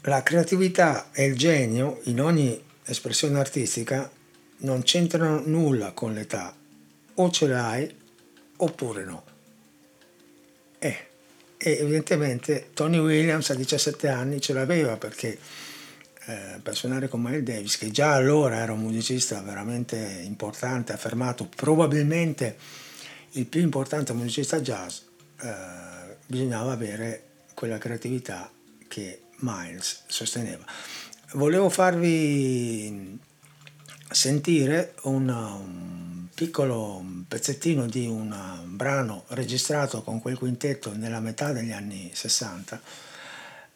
La 0.01 0.21
creatività 0.21 1.09
e 1.13 1.23
il 1.23 1.38
genio 1.38 2.01
in 2.03 2.19
ogni 2.19 2.61
espressione 2.83 3.39
artistica 3.39 4.11
non 4.57 4.83
c'entrano 4.83 5.41
nulla 5.45 5.93
con 5.93 6.13
l'età, 6.13 6.53
o 7.15 7.31
ce 7.31 7.47
l'hai 7.47 7.95
oppure 8.57 9.05
no. 9.05 9.23
Eh, 10.79 11.07
e 11.57 11.77
evidentemente 11.79 12.71
Tony 12.73 12.97
Williams 12.97 13.49
a 13.51 13.55
17 13.55 14.09
anni 14.09 14.41
ce 14.41 14.51
l'aveva 14.51 14.97
perché 14.97 15.39
eh, 16.25 16.59
per 16.61 16.75
suonare 16.75 17.07
con 17.07 17.21
Miles 17.21 17.43
Davis, 17.43 17.77
che 17.77 17.91
già 17.91 18.13
allora 18.13 18.57
era 18.57 18.73
un 18.73 18.79
musicista 18.79 19.41
veramente 19.41 20.21
importante, 20.23 20.93
affermato 20.93 21.47
probabilmente 21.47 22.57
il 23.31 23.45
più 23.45 23.61
importante 23.61 24.13
musicista 24.13 24.59
jazz, 24.59 24.99
eh, 25.41 26.17
bisognava 26.25 26.71
avere 26.71 27.23
quella 27.53 27.77
creatività 27.77 28.51
che 28.88 29.21
Miles 29.39 30.03
sosteneva. 30.07 30.63
Volevo 31.33 31.69
farvi 31.69 33.19
sentire 34.09 34.95
un, 35.03 35.27
un 35.29 36.27
piccolo 36.33 37.03
pezzettino 37.27 37.85
di 37.85 38.07
un 38.07 38.33
brano 38.65 39.25
registrato 39.29 40.01
con 40.01 40.21
quel 40.21 40.38
quintetto 40.38 40.95
nella 40.95 41.19
metà 41.19 41.51
degli 41.51 41.71
anni 41.71 42.11
60 42.13 42.81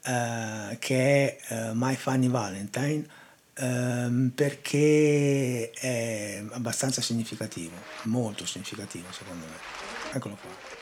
eh, 0.04 0.78
che 0.80 1.38
è 1.38 1.54
uh, 1.54 1.72
My 1.74 1.96
Funny 1.96 2.30
Valentine 2.30 3.06
um, 3.60 4.32
perché 4.34 5.72
è 5.72 6.44
abbastanza 6.52 7.02
significativo, 7.02 7.76
molto 8.04 8.46
significativo 8.46 9.12
secondo 9.12 9.46
me. 9.46 9.56
Eccolo 10.14 10.38
qua. 10.40 10.78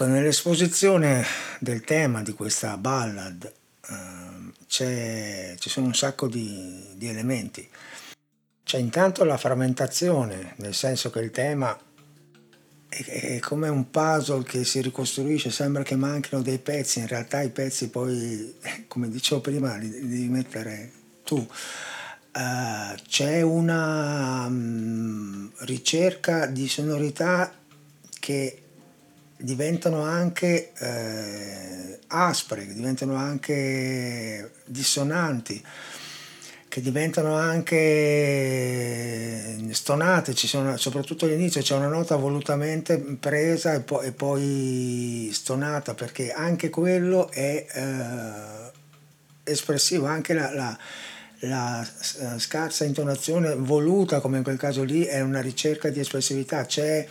Ecco, 0.00 0.12
nell'esposizione 0.12 1.26
del 1.58 1.82
tema 1.82 2.22
di 2.22 2.32
questa 2.32 2.78
ballad 2.78 3.52
uh, 3.86 4.50
ci 4.66 5.68
sono 5.68 5.88
un 5.88 5.94
sacco 5.94 6.26
di, 6.26 6.82
di 6.94 7.06
elementi. 7.06 7.68
C'è 8.64 8.78
intanto 8.78 9.24
la 9.24 9.36
frammentazione, 9.36 10.54
nel 10.56 10.72
senso 10.72 11.10
che 11.10 11.20
il 11.20 11.30
tema 11.30 11.78
è, 12.88 13.38
come 13.40 13.68
un 13.68 13.90
puzzle 13.90 14.42
che 14.42 14.64
si 14.64 14.80
ricostruisce, 14.80 15.50
sembra 15.50 15.82
che 15.82 15.96
manchino 15.96 16.40
dei 16.40 16.60
pezzi, 16.60 17.00
in 17.00 17.06
realtà 17.06 17.42
i 17.42 17.50
pezzi 17.50 17.90
poi, 17.90 18.54
come 18.88 19.10
dicevo 19.10 19.42
prima, 19.42 19.76
li 19.76 19.90
devi 19.90 20.28
mettere 20.28 20.92
tu. 21.24 21.36
Uh, 21.36 22.98
c'è 23.06 23.42
una 23.42 24.46
um, 24.46 25.50
ricerca 25.58 26.46
di 26.46 26.68
sonorità 26.68 27.52
che 28.18 28.62
diventano 29.42 30.02
anche 30.02 30.72
eh, 30.78 31.98
aspre, 32.08 32.66
che 32.66 32.74
diventano 32.74 33.14
anche 33.14 34.52
dissonanti 34.64 35.62
che 36.70 36.80
diventano 36.80 37.34
anche 37.34 38.86
stonate, 39.72 40.34
ci 40.34 40.46
sono, 40.46 40.76
soprattutto 40.76 41.24
all'inizio 41.24 41.60
c'è 41.62 41.74
una 41.74 41.88
nota 41.88 42.14
volutamente 42.14 42.96
presa 43.18 43.74
e, 43.74 43.80
po- 43.80 44.02
e 44.02 44.12
poi 44.12 45.30
stonata 45.32 45.94
perché 45.94 46.30
anche 46.30 46.70
quello 46.70 47.28
è 47.32 47.66
eh, 47.68 48.70
espressivo, 49.42 50.06
anche 50.06 50.32
la, 50.32 50.54
la, 50.54 50.78
la, 51.40 51.84
scarsa 52.38 52.84
intonazione 52.84 53.56
voluta 53.56 54.20
come 54.20 54.36
in 54.36 54.44
quel 54.44 54.56
caso 54.56 54.84
lì 54.84 55.02
è 55.02 55.20
una 55.20 55.40
ricerca 55.40 55.88
di 55.88 55.98
espressività, 55.98 56.66
c'è 56.66 57.04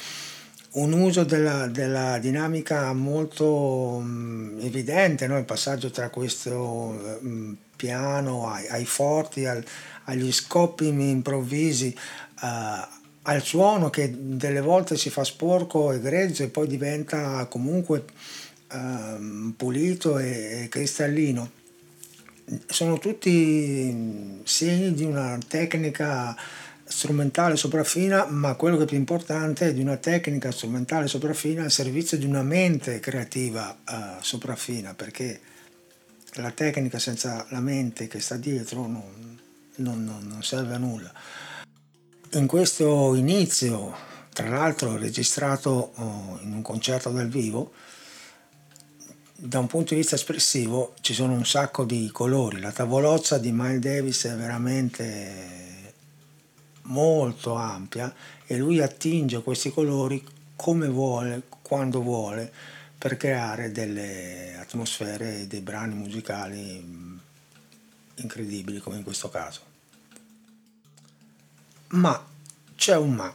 un 0.71 0.93
uso 0.93 1.23
della, 1.23 1.67
della 1.67 2.19
dinamica 2.19 2.93
molto 2.93 3.99
mh, 3.99 4.59
evidente, 4.61 5.25
no? 5.25 5.37
il 5.37 5.45
passaggio 5.45 5.89
tra 5.89 6.09
questo 6.09 7.17
mh, 7.21 7.53
piano, 7.75 8.49
ai, 8.49 8.67
ai 8.67 8.85
forti, 8.85 9.45
al, 9.45 9.63
agli 10.05 10.31
scoppi 10.31 10.87
improvvisi, 10.87 11.95
uh, 12.41 12.47
al 13.23 13.41
suono 13.41 13.89
che 13.89 14.13
delle 14.15 14.61
volte 14.61 14.97
si 14.97 15.09
fa 15.09 15.23
sporco 15.23 15.91
e 15.91 15.99
grezzo 15.99 16.43
e 16.43 16.49
poi 16.49 16.67
diventa 16.67 17.45
comunque 17.45 18.05
uh, 18.71 19.53
pulito 19.55 20.19
e, 20.19 20.63
e 20.63 20.67
cristallino. 20.69 21.57
Sono 22.67 22.97
tutti 22.97 24.41
segni 24.43 24.93
di 24.93 25.03
una 25.03 25.37
tecnica 25.47 26.35
strumentale 26.89 27.55
sopraffina, 27.55 28.25
ma 28.25 28.55
quello 28.55 28.75
che 28.75 28.83
è 28.83 28.87
più 28.87 28.97
importante 28.97 29.67
è 29.67 29.73
di 29.73 29.81
una 29.81 29.97
tecnica 29.97 30.51
strumentale 30.51 31.07
sopraffina 31.07 31.63
al 31.63 31.71
servizio 31.71 32.17
di 32.17 32.25
una 32.25 32.41
mente 32.41 32.99
creativa 32.99 33.77
uh, 33.87 34.21
sopraffina, 34.21 34.95
perché 34.95 35.39
la 36.33 36.49
tecnica 36.51 36.97
senza 36.97 37.45
la 37.49 37.59
mente 37.59 38.07
che 38.07 38.19
sta 38.19 38.37
dietro 38.37 38.87
non, 38.87 39.39
non, 39.75 40.03
non 40.03 40.43
serve 40.43 40.73
a 40.73 40.77
nulla. 40.77 41.13
In 42.31 42.47
questo 42.47 43.13
inizio, 43.15 43.95
tra 44.33 44.49
l'altro 44.49 44.97
registrato 44.97 45.93
oh, 45.95 46.39
in 46.41 46.53
un 46.53 46.61
concerto 46.63 47.11
dal 47.11 47.29
vivo, 47.29 47.71
da 49.35 49.59
un 49.59 49.67
punto 49.67 49.93
di 49.93 50.01
vista 50.01 50.15
espressivo 50.15 50.95
ci 51.01 51.13
sono 51.13 51.33
un 51.33 51.45
sacco 51.45 51.85
di 51.85 52.09
colori. 52.11 52.59
La 52.59 52.71
tavolozza 52.71 53.37
di 53.37 53.51
Miles 53.51 53.79
Davis 53.79 54.25
è 54.25 54.35
veramente 54.35 55.58
molto 56.89 57.55
ampia 57.55 58.13
e 58.45 58.57
lui 58.57 58.81
attinge 58.81 59.41
questi 59.41 59.71
colori 59.71 60.23
come 60.55 60.87
vuole, 60.87 61.43
quando 61.61 62.01
vuole 62.01 62.51
per 62.97 63.15
creare 63.15 63.71
delle 63.71 64.57
atmosfere 64.59 65.41
e 65.41 65.47
dei 65.47 65.61
brani 65.61 65.95
musicali 65.95 66.83
mm, 66.85 67.17
incredibili 68.15 68.79
come 68.79 68.97
in 68.97 69.03
questo 69.03 69.29
caso. 69.29 69.61
Ma 71.89 72.23
c'è 72.75 72.95
un 72.97 73.13
ma, 73.13 73.33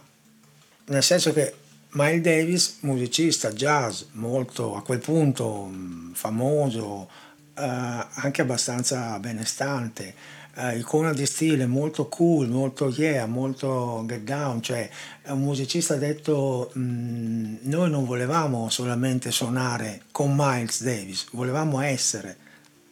nel 0.85 1.03
senso 1.03 1.33
che 1.33 1.53
Miles 1.91 2.21
Davis, 2.21 2.77
musicista 2.81 3.51
jazz 3.51 4.03
molto 4.11 4.75
a 4.75 4.83
quel 4.83 4.99
punto 4.99 5.65
mm, 5.65 6.13
famoso, 6.13 7.09
eh, 7.55 7.63
anche 7.63 8.41
abbastanza 8.41 9.17
benestante, 9.19 10.13
eh, 10.55 10.77
icona 10.77 11.13
di 11.13 11.25
stile 11.25 11.65
molto 11.65 12.07
cool, 12.07 12.47
molto 12.47 12.89
yeah, 12.89 13.25
molto 13.25 14.03
get 14.07 14.21
down, 14.21 14.61
cioè 14.61 14.89
un 15.25 15.41
musicista 15.41 15.95
detto 15.95 16.71
mh, 16.73 16.79
mm, 16.79 17.55
noi 17.63 17.89
non 17.89 18.05
volevamo 18.05 18.69
solamente 18.69 19.31
suonare 19.31 20.03
con 20.11 20.33
Miles 20.35 20.81
Davis, 20.83 21.27
volevamo 21.31 21.81
essere 21.81 22.37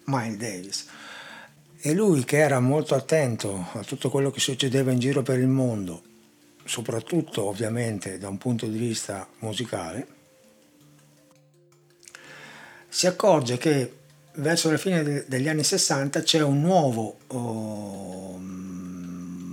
Miles 0.06 0.38
Davis. 0.38 0.86
E 1.86 1.94
lui 1.94 2.24
che 2.24 2.38
era 2.38 2.60
molto 2.60 2.96
attento 2.96 3.68
a 3.74 3.84
tutto 3.84 4.10
quello 4.10 4.32
che 4.32 4.40
succedeva 4.40 4.92
in 4.92 5.00
giro 5.00 5.22
per 5.22 5.40
il 5.40 5.48
mondo, 5.48 6.02
soprattutto 6.64 7.44
ovviamente 7.46 8.18
da 8.18 8.30
un 8.30 8.38
punto 8.38 8.66
di 8.68 8.78
vista 8.78 9.28
musicale, 9.40 10.08
si 12.88 13.08
accorge 13.08 13.58
che 13.58 13.92
verso 14.36 14.72
la 14.72 14.78
fine 14.78 15.04
de- 15.04 15.26
degli 15.28 15.48
anni 15.48 15.64
60 15.64 16.22
c'è 16.22 16.42
un 16.42 16.62
nuovo 16.62 17.18
oh, 17.28 18.42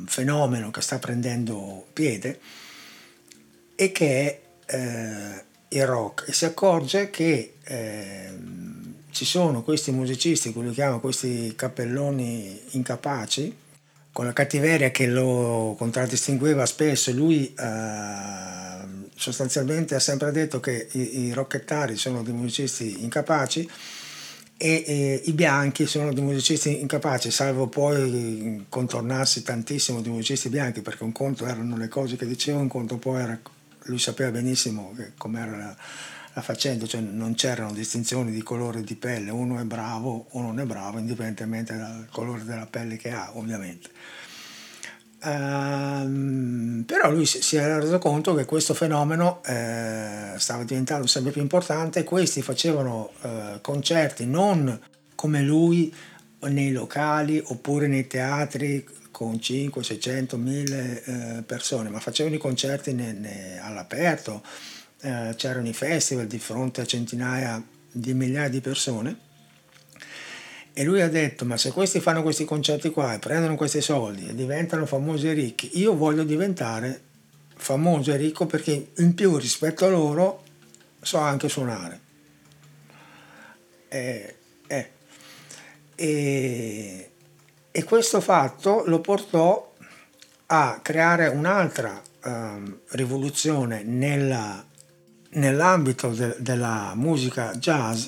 fenomeno 0.07 0.71
che 0.71 0.81
sta 0.81 0.99
prendendo 0.99 1.87
piede 1.93 2.41
e 3.75 3.93
che 3.93 4.41
è 4.67 4.77
eh, 4.77 5.45
il 5.69 5.87
rock. 5.87 6.29
E 6.29 6.33
si 6.33 6.45
accorge 6.45 7.11
che 7.11 7.55
eh, 7.63 8.33
ci 9.11 9.25
sono 9.25 9.63
questi 9.63 9.91
musicisti, 9.91 10.53
quelli 10.53 10.69
che 10.69 10.77
chiama 10.77 10.99
questi 10.99 11.55
cappelloni 11.57 12.61
incapaci, 12.71 13.57
con 14.13 14.25
la 14.25 14.33
cattiveria 14.33 14.91
che 14.91 15.07
lo 15.07 15.75
contraddistingueva 15.79 16.67
spesso, 16.67 17.13
lui 17.13 17.55
eh, 17.57 18.81
sostanzialmente 19.15 19.95
ha 19.95 20.01
sempre 20.01 20.33
detto 20.33 20.59
che 20.59 20.89
i, 20.93 21.27
i 21.27 21.33
rockettari 21.33 21.97
sono 21.97 22.23
dei 22.23 22.33
musicisti 22.33 23.03
incapaci 23.03 23.69
e, 24.63 24.85
e, 24.87 25.23
i 25.25 25.33
bianchi 25.33 25.87
sono 25.87 26.13
dei 26.13 26.23
musicisti 26.23 26.83
incapaci, 26.83 27.31
salvo 27.31 27.69
poi 27.69 28.67
contornarsi 28.69 29.43
tantissimo 29.43 30.03
di 30.03 30.11
musicisti 30.11 30.51
bianchi, 30.51 30.83
perché 30.83 31.03
un 31.03 31.13
conto 31.13 31.47
erano 31.47 31.79
le 31.79 31.89
cose 31.89 32.17
che 32.17 32.27
dicevano, 32.27 32.65
un 32.65 32.69
conto 32.69 32.99
poi 32.99 33.23
era, 33.23 33.41
lui 33.85 33.99
sapeva 33.99 34.31
benissimo 34.31 34.95
com'era 35.17 35.57
la, 35.57 35.77
la 36.35 36.43
faccenda, 36.43 36.87
cioè 36.87 37.01
non 37.01 37.33
c'erano 37.33 37.73
distinzioni 37.73 38.33
di 38.33 38.43
colore 38.43 38.83
di 38.83 38.97
pelle, 38.97 39.31
uno 39.31 39.59
è 39.59 39.65
bravo, 39.65 40.27
uno 40.33 40.49
non 40.49 40.61
è 40.61 40.67
bravo, 40.67 40.99
indipendentemente 40.99 41.75
dal 41.75 42.07
colore 42.11 42.45
della 42.45 42.67
pelle 42.67 42.99
che 42.99 43.13
ha, 43.13 43.31
ovviamente. 43.33 43.89
Uh, 45.23 46.83
però 46.87 47.11
lui 47.11 47.27
si, 47.27 47.43
si 47.43 47.57
era 47.57 47.79
reso 47.79 47.99
conto 47.99 48.35
che 48.35 48.47
questo 48.47 48.73
fenomeno 48.73 49.43
eh, 49.45 50.33
stava 50.39 50.65
diventando 50.65 51.07
sempre 51.07 51.31
più 51.31 51.43
importante, 51.43 52.05
questi 52.05 52.41
facevano 52.41 53.11
eh, 53.21 53.59
concerti 53.61 54.25
non 54.25 54.81
come 55.15 55.43
lui 55.43 55.95
nei 56.41 56.73
locali 56.73 57.43
oppure 57.45 57.87
nei 57.87 58.07
teatri 58.07 58.87
con 59.11 59.39
5, 59.39 59.83
600, 59.83 60.39
1000 60.39 61.05
eh, 61.05 61.43
persone, 61.43 61.91
ma 61.91 62.01
facevano 62.01 62.37
i 62.37 62.39
concerti 62.39 62.95
ne, 62.95 63.13
ne, 63.13 63.61
all'aperto, 63.61 64.43
eh, 65.03 65.35
c'erano 65.37 65.69
i 65.69 65.75
festival 65.75 66.27
di 66.27 66.39
fronte 66.39 66.81
a 66.81 66.87
centinaia 66.87 67.63
di 67.93 68.15
migliaia 68.15 68.49
di 68.49 68.61
persone 68.63 69.29
e 70.73 70.85
lui 70.85 71.01
ha 71.01 71.09
detto, 71.09 71.45
ma 71.45 71.57
se 71.57 71.73
questi 71.73 72.01
fanno 72.01 72.23
questi 72.23 72.45
concerti 72.45 72.91
qua 72.91 73.15
e 73.15 73.19
prendono 73.19 73.57
questi 73.57 73.81
soldi 73.81 74.29
e 74.29 74.35
diventano 74.35 74.87
famosi 74.87 75.29
e 75.29 75.33
ricchi, 75.33 75.79
io 75.79 75.97
voglio 75.97 76.23
diventare 76.23 77.09
famoso 77.57 78.13
e 78.13 78.17
ricco 78.17 78.47
perché 78.47 78.91
in 78.97 79.15
più 79.15 79.37
rispetto 79.37 79.85
a 79.85 79.89
loro 79.89 80.43
so 81.01 81.19
anche 81.19 81.49
suonare. 81.49 82.01
E, 83.89 84.37
eh, 84.67 84.91
e, 85.95 87.11
e 87.71 87.85
questo 87.85 88.21
fatto 88.21 88.85
lo 88.87 89.01
portò 89.01 89.75
a 90.47 90.81
creare 90.83 91.29
un'altra 91.29 92.01
um, 92.25 92.79
rivoluzione 92.91 93.83
nella, 93.83 94.65
nell'ambito 95.31 96.09
de, 96.09 96.37
della 96.39 96.93
musica 96.95 97.55
jazz 97.55 98.07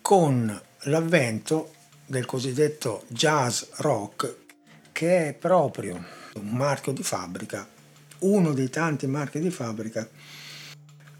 con 0.00 0.60
l'avvento 0.82 1.72
del 2.08 2.24
cosiddetto 2.24 3.04
jazz 3.08 3.62
rock, 3.76 4.36
che 4.92 5.28
è 5.28 5.32
proprio 5.34 6.02
un 6.34 6.48
marchio 6.50 6.92
di 6.92 7.02
fabbrica, 7.02 7.68
uno 8.20 8.52
dei 8.54 8.70
tanti 8.70 9.06
marchi 9.06 9.38
di 9.38 9.50
fabbrica 9.50 10.08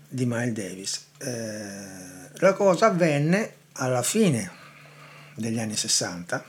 di 0.08 0.24
Miles 0.24 0.52
Davis. 0.54 1.06
Eh, 1.18 2.40
la 2.40 2.54
cosa 2.54 2.86
avvenne 2.86 3.54
alla 3.72 4.02
fine 4.02 4.50
degli 5.34 5.58
anni 5.58 5.76
60, 5.76 6.44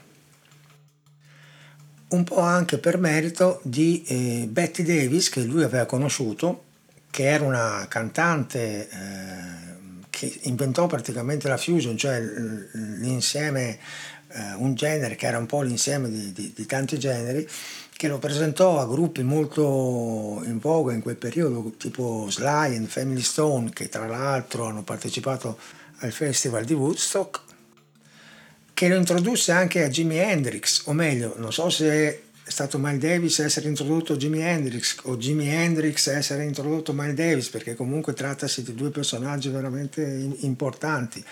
un 2.09 2.23
po' 2.23 2.39
anche 2.39 2.77
per 2.77 2.97
merito 2.97 3.59
di 3.63 4.03
eh, 4.07 4.47
Betty 4.49 4.83
Davis 4.83 5.29
che 5.29 5.41
lui 5.41 5.63
aveva 5.63 5.85
conosciuto, 5.85 6.63
che 7.11 7.23
era 7.23 7.43
una 7.43 7.85
cantante 7.89 8.89
eh, 8.89 9.69
che 10.09 10.39
inventò 10.43 10.87
praticamente 10.87 11.47
la 11.47 11.57
fusion, 11.57 11.97
cioè 11.97 12.19
l'insieme, 12.19 13.79
eh, 14.31 14.53
un 14.57 14.75
genere 14.75 15.15
che 15.15 15.27
era 15.27 15.37
un 15.37 15.45
po' 15.45 15.61
l'insieme 15.61 16.09
di, 16.09 16.31
di, 16.31 16.53
di 16.55 16.65
tanti 16.65 16.97
generi, 16.97 17.47
che 17.95 18.07
lo 18.07 18.17
presentò 18.17 18.79
a 18.79 18.85
gruppi 18.85 19.23
molto 19.23 20.41
in 20.45 20.57
voga 20.59 20.93
in 20.93 21.01
quel 21.01 21.17
periodo, 21.17 21.73
tipo 21.77 22.27
Sly 22.29 22.75
e 22.75 22.87
Family 22.87 23.21
Stone, 23.21 23.71
che 23.71 23.89
tra 23.89 24.07
l'altro 24.07 24.65
hanno 24.65 24.83
partecipato 24.83 25.57
al 25.99 26.11
festival 26.11 26.63
di 26.63 26.73
Woodstock, 26.73 27.41
che 28.73 28.87
lo 28.87 28.95
introdusse 28.95 29.51
anche 29.51 29.83
a 29.83 29.89
Jimi 29.89 30.17
Hendrix, 30.17 30.83
o 30.85 30.93
meglio, 30.93 31.33
non 31.37 31.51
so 31.51 31.69
se 31.69 32.23
è 32.49 32.51
stato 32.51 32.79
Miles 32.79 32.99
Davis 32.99 33.39
a 33.39 33.43
essere 33.43 33.67
introdotto 33.67 34.17
Jimi 34.17 34.39
Hendrix 34.39 34.97
o 35.03 35.17
Jimi 35.17 35.47
Hendrix 35.47 36.07
a 36.07 36.13
essere 36.17 36.45
introdotto 36.45 36.93
Miles 36.93 37.13
Davis 37.13 37.49
perché 37.49 37.75
comunque 37.75 38.13
trattasi 38.13 38.63
di 38.63 38.73
due 38.73 38.89
personaggi 38.89 39.49
veramente 39.49 40.01
importanti 40.39 41.23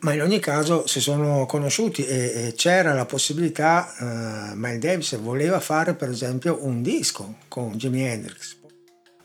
ma 0.00 0.12
in 0.14 0.22
ogni 0.22 0.38
caso 0.38 0.86
si 0.86 1.00
sono 1.00 1.44
conosciuti 1.46 2.04
e, 2.06 2.46
e 2.46 2.54
c'era 2.56 2.94
la 2.94 3.04
possibilità 3.04 3.94
uh, 3.98 4.56
Miles 4.56 4.78
Davis 4.78 5.16
voleva 5.16 5.60
fare 5.60 5.94
per 5.94 6.08
esempio 6.08 6.64
un 6.64 6.82
disco 6.82 7.36
con 7.48 7.72
Jimi 7.72 8.02
Hendrix. 8.02 8.56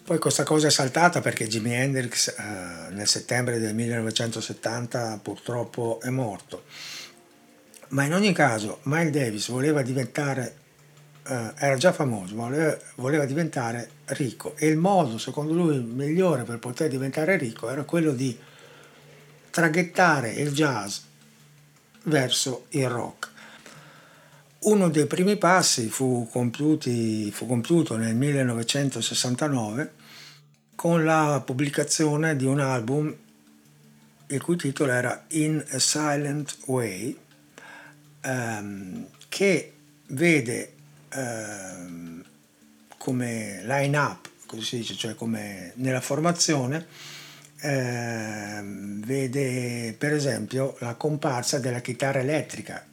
Poi 0.03 0.19
questa 0.19 0.43
cosa 0.43 0.67
è 0.67 0.69
saltata 0.69 1.21
perché 1.21 1.47
Jimi 1.47 1.73
Hendrix 1.73 2.35
uh, 2.37 2.93
nel 2.93 3.07
settembre 3.07 3.59
del 3.59 3.73
1970 3.73 5.19
purtroppo 5.23 5.99
è 6.01 6.09
morto. 6.09 6.63
Ma 7.89 8.03
in 8.03 8.13
ogni 8.13 8.33
caso 8.33 8.79
Miles 8.83 9.11
Davis 9.11 9.47
voleva 9.47 9.81
diventare 9.81 10.63
eh, 11.27 11.51
era 11.55 11.75
già 11.75 11.91
famoso, 11.91 12.35
voleva, 12.35 12.77
voleva 12.95 13.25
diventare 13.25 13.89
ricco. 14.07 14.55
E 14.57 14.67
il 14.67 14.77
modo, 14.77 15.17
secondo 15.17 15.53
lui, 15.53 15.79
migliore 15.79 16.43
per 16.43 16.59
poter 16.59 16.89
diventare 16.89 17.37
ricco 17.37 17.69
era 17.69 17.83
quello 17.83 18.11
di 18.11 18.37
traghettare 19.55 20.31
il 20.31 20.51
jazz 20.51 20.97
verso 22.03 22.65
il 22.69 22.89
rock. 22.89 23.29
Uno 24.59 24.89
dei 24.89 25.05
primi 25.05 25.37
passi 25.37 25.87
fu, 25.87 26.27
compiuti, 26.29 27.31
fu 27.31 27.47
compiuto 27.47 27.95
nel 27.95 28.15
1969 28.15 29.93
con 30.75 31.05
la 31.05 31.41
pubblicazione 31.45 32.35
di 32.35 32.45
un 32.45 32.59
album 32.59 33.15
il 34.27 34.41
cui 34.41 34.57
titolo 34.57 34.91
era 34.91 35.23
In 35.29 35.63
a 35.69 35.79
Silent 35.79 36.57
Way, 36.65 37.17
ehm, 38.21 39.07
che 39.29 39.73
vede 40.07 40.73
Ehm, 41.15 42.23
come 42.97 43.61
line 43.63 43.97
up, 43.97 44.29
così 44.45 44.63
si 44.63 44.77
dice, 44.77 44.95
cioè 44.95 45.15
come 45.15 45.71
nella 45.75 46.01
formazione, 46.01 46.85
eh, 47.65 48.61
vede 48.63 49.95
per 49.97 50.13
esempio 50.13 50.75
la 50.79 50.93
comparsa 50.93 51.57
della 51.57 51.79
chitarra 51.79 52.19
elettrica 52.19 52.85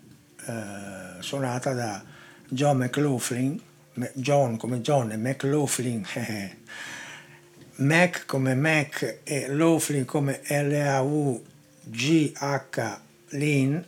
eh, 0.46 1.20
suonata 1.20 1.74
da 1.74 2.02
John 2.48 2.78
McLaughlin, 2.78 3.60
John 4.14 4.56
come 4.56 4.80
John 4.80 5.10
e 5.10 5.18
McLaughlin, 5.18 6.06
Mac 7.76 8.24
come 8.26 8.54
Mac 8.54 9.18
e 9.24 9.48
Laughlin 9.48 10.06
come 10.06 10.40
L-A-U-G-H 10.48 11.40
Lin 13.30 13.84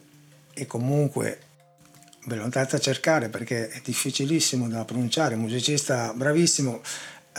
e 0.53 0.67
comunque 0.67 1.39
ve 2.27 2.37
l'ho 2.37 2.45
andata 2.45 2.77
a 2.77 2.81
cercare 2.81 3.29
perché 3.29 3.69
è 3.69 3.81
difficilissimo 3.83 4.69
da 4.69 4.85
pronunciare, 4.85 5.35
musicista 5.35 6.13
bravissimo, 6.15 6.83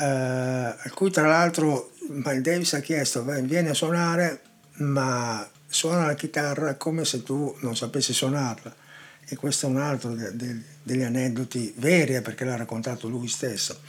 a 0.03 0.89
cui 0.93 1.10
tra 1.10 1.27
l'altro 1.27 1.91
Miles 2.10 2.41
Davis 2.41 2.73
ha 2.73 2.79
chiesto, 2.79 3.23
vieni 3.23 3.69
a 3.69 3.73
suonare, 3.73 4.41
ma 4.77 5.47
suona 5.67 6.05
la 6.05 6.15
chitarra 6.15 6.75
come 6.75 7.05
se 7.05 7.23
tu 7.23 7.55
non 7.62 7.75
sapessi 7.75 8.13
suonarla. 8.13 8.73
E 9.27 9.36
questo 9.36 9.65
è 9.65 9.69
un 9.69 9.77
altro 9.77 10.13
de- 10.13 10.36
de- 10.36 10.62
degli 10.84 11.01
aneddoti 11.01 11.73
veri, 11.77 12.13
eh, 12.13 12.21
perché 12.21 12.45
l'ha 12.45 12.55
raccontato 12.55 13.08
lui 13.08 13.27
stesso. 13.27 13.79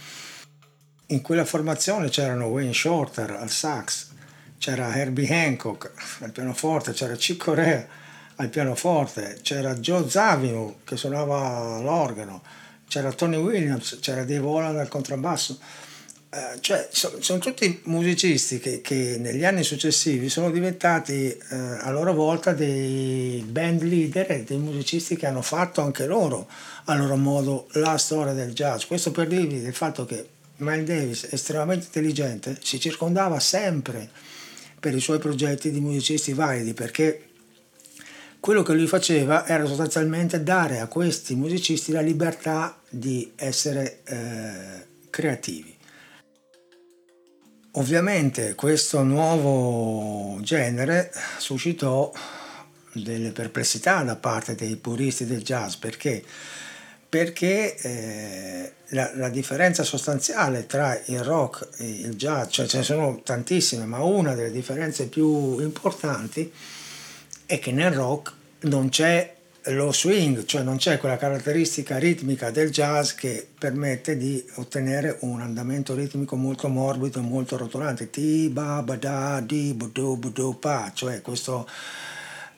In 1.09 1.21
quella 1.21 1.45
formazione 1.45 2.09
c'erano 2.09 2.47
Wayne 2.47 2.73
Shorter 2.73 3.33
al 3.33 3.51
sax, 3.51 4.09
c'era 4.59 4.95
Herbie 4.97 5.29
Hancock 5.31 5.93
al 6.21 6.33
pianoforte, 6.33 6.93
c'era 6.93 7.15
Chick 7.15 7.45
Corea 7.45 7.87
al 8.37 8.49
pianoforte, 8.49 9.39
c'era 9.43 9.75
Joe 9.75 10.09
Zavino 10.09 10.79
che 10.85 10.97
suonava 10.97 11.79
l'organo, 11.81 12.43
c'era 12.89 13.13
Tony 13.13 13.37
Williams, 13.37 13.99
c'era 14.01 14.25
Dave 14.25 14.47
Holland 14.47 14.79
al 14.79 14.89
contrabbasso. 14.89 15.59
Eh, 16.37 16.61
cioè, 16.61 16.87
so, 16.93 17.17
sono 17.21 17.39
tutti 17.39 17.81
musicisti 17.85 18.59
che, 18.59 18.83
che, 18.83 19.17
negli 19.19 19.47
anni 19.47 19.63
successivi 19.63 20.29
sono 20.29 20.51
diventati 20.51 21.29
eh, 21.31 21.57
a 21.57 21.91
loro 21.91 22.13
volta 22.13 22.53
dei 22.53 23.43
band 23.49 23.81
leader 23.81 24.31
e 24.31 24.45
dei 24.45 24.59
musicisti 24.59 25.17
che 25.17 25.25
hanno 25.25 25.41
fatto 25.41 25.81
anche 25.81 26.05
loro, 26.05 26.47
a 26.85 26.95
loro 26.95 27.17
modo, 27.17 27.69
la 27.73 27.97
storia 27.97 28.35
del 28.35 28.53
jazz. 28.53 28.85
Questo 28.85 29.13
per 29.13 29.29
dirvi 29.29 29.63
del 29.63 29.73
fatto 29.73 30.05
che 30.05 30.27
Miles 30.57 30.85
Davis, 30.85 31.29
estremamente 31.31 31.87
intelligente, 31.87 32.59
si 32.63 32.79
circondava 32.79 33.41
sempre 33.41 34.11
per 34.79 34.95
i 34.95 35.01
suoi 35.01 35.19
progetti 35.19 35.71
di 35.71 35.81
musicisti 35.81 36.35
validi 36.35 36.75
perché 36.75 37.29
quello 38.41 38.63
che 38.63 38.75
lui 38.75 38.87
faceva 38.87 39.47
era 39.47 39.65
sostanzialmente 39.65 40.43
dare 40.43 40.81
a 40.81 40.87
questi 40.87 41.35
musicisti 41.35 41.93
la 41.93 42.03
libertà 42.03 42.79
di 42.91 43.33
essere 43.37 44.01
eh, 44.05 44.85
creativi. 45.09 45.76
Ovviamente 47.79 48.55
questo 48.55 49.03
nuovo 49.03 50.41
genere 50.41 51.13
suscitò 51.37 52.11
delle 52.93 53.33
perplessità 53.33 54.03
da 54.03 54.17
parte 54.17 54.55
dei 54.55 54.77
puristi 54.77 55.27
del 55.27 55.43
jazz 55.43 55.75
perché, 55.75 56.25
perché 57.07 57.77
eh, 57.77 58.73
la, 58.89 59.11
la, 59.17 59.29
differenza 59.29 59.83
sostanziale 59.83 60.65
tra 60.65 60.99
il 61.05 61.23
rock 61.23 61.69
e 61.77 61.85
il 61.85 62.15
jazz, 62.17 62.49
cioè 62.49 62.67
ce 62.67 62.79
ne 62.79 62.83
sono 62.83 63.21
tantissime, 63.23 63.85
ma 63.85 64.03
una 64.03 64.35
delle 64.35 64.53
differenze 64.53 65.09
più 65.09 65.61
importanti 65.61 66.51
è 67.45 67.59
che 67.59 67.73
nel 67.73 67.93
rock 67.93 68.33
non 68.61 68.89
c'è 68.89 69.36
lo 69.69 69.93
swing, 69.93 70.45
cioè 70.45 70.63
non 70.63 70.77
c'è 70.77 70.99
quella 70.99 71.17
caratteristica 71.17 71.99
ritmica 71.99 72.51
del 72.51 72.71
jazz 72.71 73.13
che 73.13 73.49
permette 73.59 74.17
di 74.17 74.45
ottenere 74.57 75.19
un 75.23 75.41
andamento 75.41 75.95
ritmico 75.95 76.37
molto 76.37 76.69
morbido 76.69 77.19
e 77.19 77.23
molto 77.23 77.57
rotolante. 77.57 78.11
Ti 78.11 78.49
ba 78.51 78.83
ba 78.83 78.97
da 78.97 79.41
di 79.41 79.75
budu 79.75 80.17
budu 80.19 80.59
pa, 80.59 80.93
cioè 80.95 81.21
questo 81.21 81.67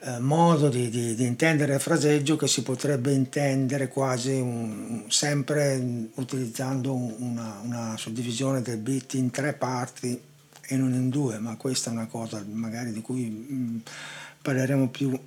eh, 0.01 0.19
modo 0.19 0.69
di, 0.69 0.91
di, 0.91 1.15
di, 1.15 1.25
intendere 1.25 1.75
il 1.75 1.81
fraseggio 1.81 2.37
che 2.37 2.47
si 2.47 2.63
potrebbe 2.63 3.13
intendere 3.13 3.89
quasi 3.89 4.33
un, 4.33 5.05
sempre 5.09 6.11
utilizzando 6.15 6.95
una, 6.95 7.61
una 7.63 7.97
suddivisione 7.97 8.63
del 8.63 8.79
beat 8.79 9.15
in 9.15 9.31
tre 9.31 9.55
parti 9.55 10.21
e 10.61 10.77
non 10.77 10.93
in 10.93 11.09
due, 11.09 11.39
ma 11.39 11.57
questa 11.57 11.91
è 11.91 11.95
una 11.95 12.07
cosa 12.07 12.45
magari 12.47 12.93
di 12.93 13.01
cui 13.01 13.29
mh, 13.29 13.55
mm, 13.55 13.77
parleremo 14.43 14.89
più 14.89 15.19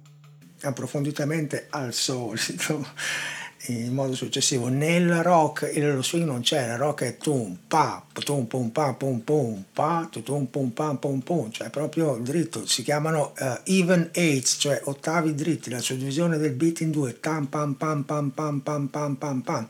approfonditamente 0.62 1.68
al 1.70 1.94
solito 1.94 2.86
in 3.68 3.94
modo 3.94 4.16
successivo. 4.16 4.68
Nel 4.70 5.22
rock 5.22 5.72
nello 5.76 6.02
swing 6.02 6.26
non 6.26 6.42
c'è 6.42 6.72
il 6.72 6.78
rock 6.78 7.04
è 7.04 7.18
tum 7.18 7.58
pa 7.68 8.04
tum 8.14 8.46
pum 8.46 8.70
pa 8.70 8.94
pum 8.94 9.20
pum 9.20 9.64
pa 9.72 10.10
tum 10.10 10.46
pum 10.46 10.70
pa 10.72 10.96
pum 10.96 11.20
pum 11.20 11.52
cioè 11.52 11.70
proprio 11.70 12.18
dritto. 12.22 12.66
Si 12.66 12.82
chiamano 12.84 13.34
uh, 13.38 13.60
even 13.66 14.10
eights 14.14 14.58
cioè 14.60 14.82
ottavi 14.84 15.36
dritti 15.36 15.70
la 15.70 15.80
suddivisione 15.80 16.38
del 16.38 16.54
beat 16.54 16.82
in 16.82 16.92
due 16.92 17.20
tam 17.20 17.48
pam 17.48 17.76
pam 17.76 18.04
pam 18.04 18.30
pam 18.32 18.60
pam 18.62 18.88
pam 18.88 19.16
pam 19.16 19.42
pam. 19.42 19.68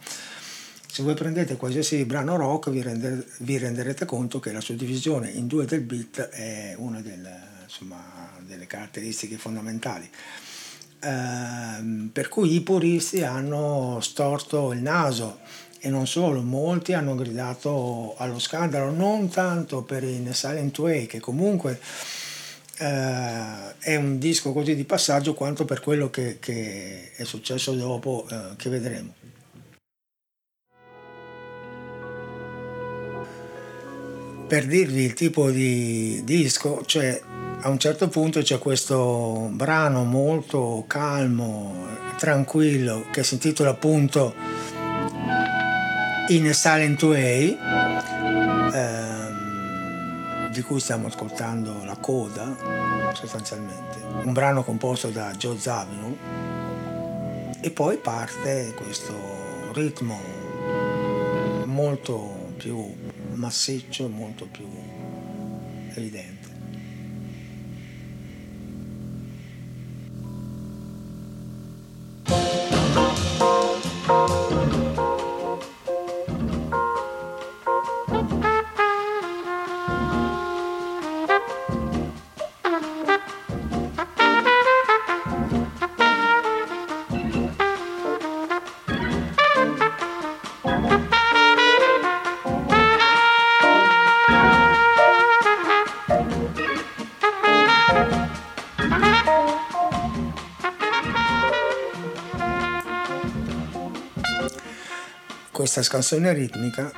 Se 0.91 1.03
voi 1.03 1.13
prendete 1.13 1.55
qualsiasi 1.55 2.03
brano 2.03 2.35
rock 2.35 2.69
vi, 2.69 2.81
render, 2.81 3.25
vi 3.37 3.57
renderete 3.57 4.03
conto 4.03 4.41
che 4.41 4.51
la 4.51 4.59
suddivisione 4.59 5.29
in 5.29 5.47
due 5.47 5.65
del 5.65 5.79
beat 5.79 6.19
è 6.19 6.75
una 6.77 6.99
delle, 6.99 7.39
insomma, 7.63 8.29
delle 8.45 8.67
caratteristiche 8.67 9.37
fondamentali 9.37 10.09
Ehm, 11.03 12.09
per 12.13 12.29
cui 12.29 12.53
i 12.53 12.61
puristi 12.61 13.23
hanno 13.23 13.99
storto 14.01 14.71
il 14.71 14.81
naso 14.81 15.39
e 15.79 15.89
non 15.89 16.05
solo, 16.05 16.41
molti 16.41 16.93
hanno 16.93 17.15
gridato 17.15 18.13
allo 18.17 18.37
scandalo, 18.37 18.91
non 18.91 19.29
tanto 19.29 19.81
per 19.81 20.03
In 20.03 20.31
Silent 20.31 20.77
Way, 20.77 21.07
che 21.07 21.19
comunque 21.19 21.79
eh, 22.77 23.75
è 23.79 23.95
un 23.95 24.19
disco 24.19 24.53
così 24.53 24.75
di 24.75 24.83
passaggio, 24.83 25.33
quanto 25.33 25.65
per 25.65 25.81
quello 25.81 26.11
che, 26.11 26.37
che 26.39 27.11
è 27.15 27.23
successo 27.23 27.73
dopo, 27.73 28.27
eh, 28.29 28.55
che 28.57 28.69
vedremo. 28.69 29.13
Per 34.47 34.67
dirvi 34.67 35.03
il 35.03 35.13
tipo 35.13 35.49
di 35.49 36.21
disco, 36.23 36.83
cioè 36.85 37.19
a 37.63 37.69
un 37.69 37.77
certo 37.77 38.07
punto 38.07 38.41
c'è 38.41 38.57
questo 38.57 39.47
brano 39.51 40.03
molto 40.03 40.83
calmo, 40.87 41.85
tranquillo, 42.17 43.05
che 43.11 43.23
si 43.23 43.35
intitola 43.35 43.69
appunto 43.69 44.33
In 46.29 46.47
a 46.47 46.53
Silent 46.53 47.03
Way, 47.03 47.55
ehm, 48.73 50.49
di 50.51 50.61
cui 50.63 50.79
stiamo 50.79 51.05
ascoltando 51.07 51.83
la 51.85 51.97
coda, 51.97 52.55
sostanzialmente, 53.13 53.99
un 54.23 54.33
brano 54.33 54.63
composto 54.63 55.09
da 55.09 55.31
Joe 55.33 55.59
Zavino, 55.59 56.17
e 57.61 57.69
poi 57.69 57.97
parte 57.97 58.73
questo 58.75 59.13
ritmo 59.73 60.19
molto 61.65 62.53
più 62.57 62.91
massiccio, 63.33 64.09
molto 64.09 64.47
più 64.47 64.67
evidente. 65.93 66.40
Questa 105.73 105.89
scansione 105.89 106.33
ritmica 106.33 106.91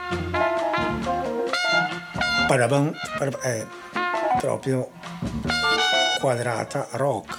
è 3.39 3.65
proprio 4.39 4.89
quadrata 6.19 6.87
rock. 6.93 7.37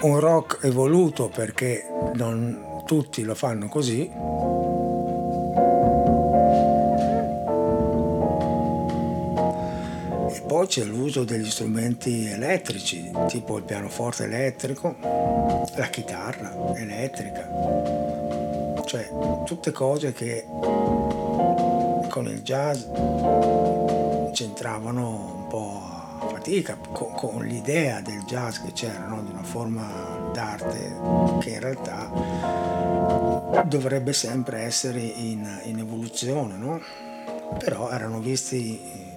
Un 0.00 0.18
rock 0.18 0.64
evoluto 0.64 1.28
perché 1.28 1.86
non 2.14 2.82
tutti 2.84 3.22
lo 3.22 3.36
fanno 3.36 3.68
così, 3.68 4.10
poi 10.48 10.66
c'è 10.66 10.82
l'uso 10.82 11.22
degli 11.22 11.48
strumenti 11.48 12.26
elettrici, 12.26 13.08
tipo 13.28 13.56
il 13.56 13.62
pianoforte 13.62 14.24
elettrico, 14.24 14.96
la 15.76 15.86
chitarra 15.86 16.74
elettrica, 16.74 17.93
cioè 18.84 19.10
tutte 19.44 19.72
cose 19.72 20.12
che 20.12 20.46
con 22.08 22.26
il 22.28 22.42
jazz 22.42 22.82
c'entravano 24.32 25.34
un 25.36 25.46
po' 25.48 25.80
a 26.20 26.28
fatica, 26.28 26.76
con, 26.92 27.12
con 27.14 27.44
l'idea 27.44 28.00
del 28.00 28.22
jazz 28.24 28.58
che 28.58 28.72
c'era, 28.72 29.06
no? 29.06 29.22
di 29.22 29.30
una 29.30 29.42
forma 29.42 30.30
d'arte 30.32 30.96
che 31.40 31.50
in 31.50 31.60
realtà 31.60 32.10
dovrebbe 33.64 34.12
sempre 34.12 34.60
essere 34.60 35.00
in, 35.00 35.60
in 35.64 35.78
evoluzione, 35.78 36.56
no? 36.56 36.80
però 37.58 37.90
erano 37.90 38.20
visti 38.20 39.12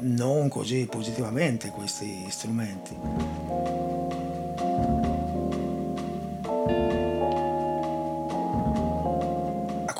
non 0.00 0.48
così 0.48 0.86
positivamente 0.86 1.68
questi 1.70 2.26
strumenti. 2.30 2.96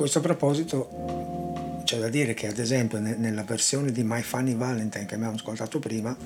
Questo 0.06 0.20
proposito 0.20 1.82
c'è 1.82 1.98
da 1.98 2.08
dire 2.08 2.32
che 2.32 2.46
ad 2.46 2.58
esempio 2.60 3.00
nella 3.00 3.42
versione 3.42 3.90
di 3.90 4.04
My 4.04 4.22
Funny 4.22 4.54
Valentine 4.54 5.04
che 5.04 5.16
abbiamo 5.16 5.34
ascoltato 5.34 5.80
prima 5.80 6.16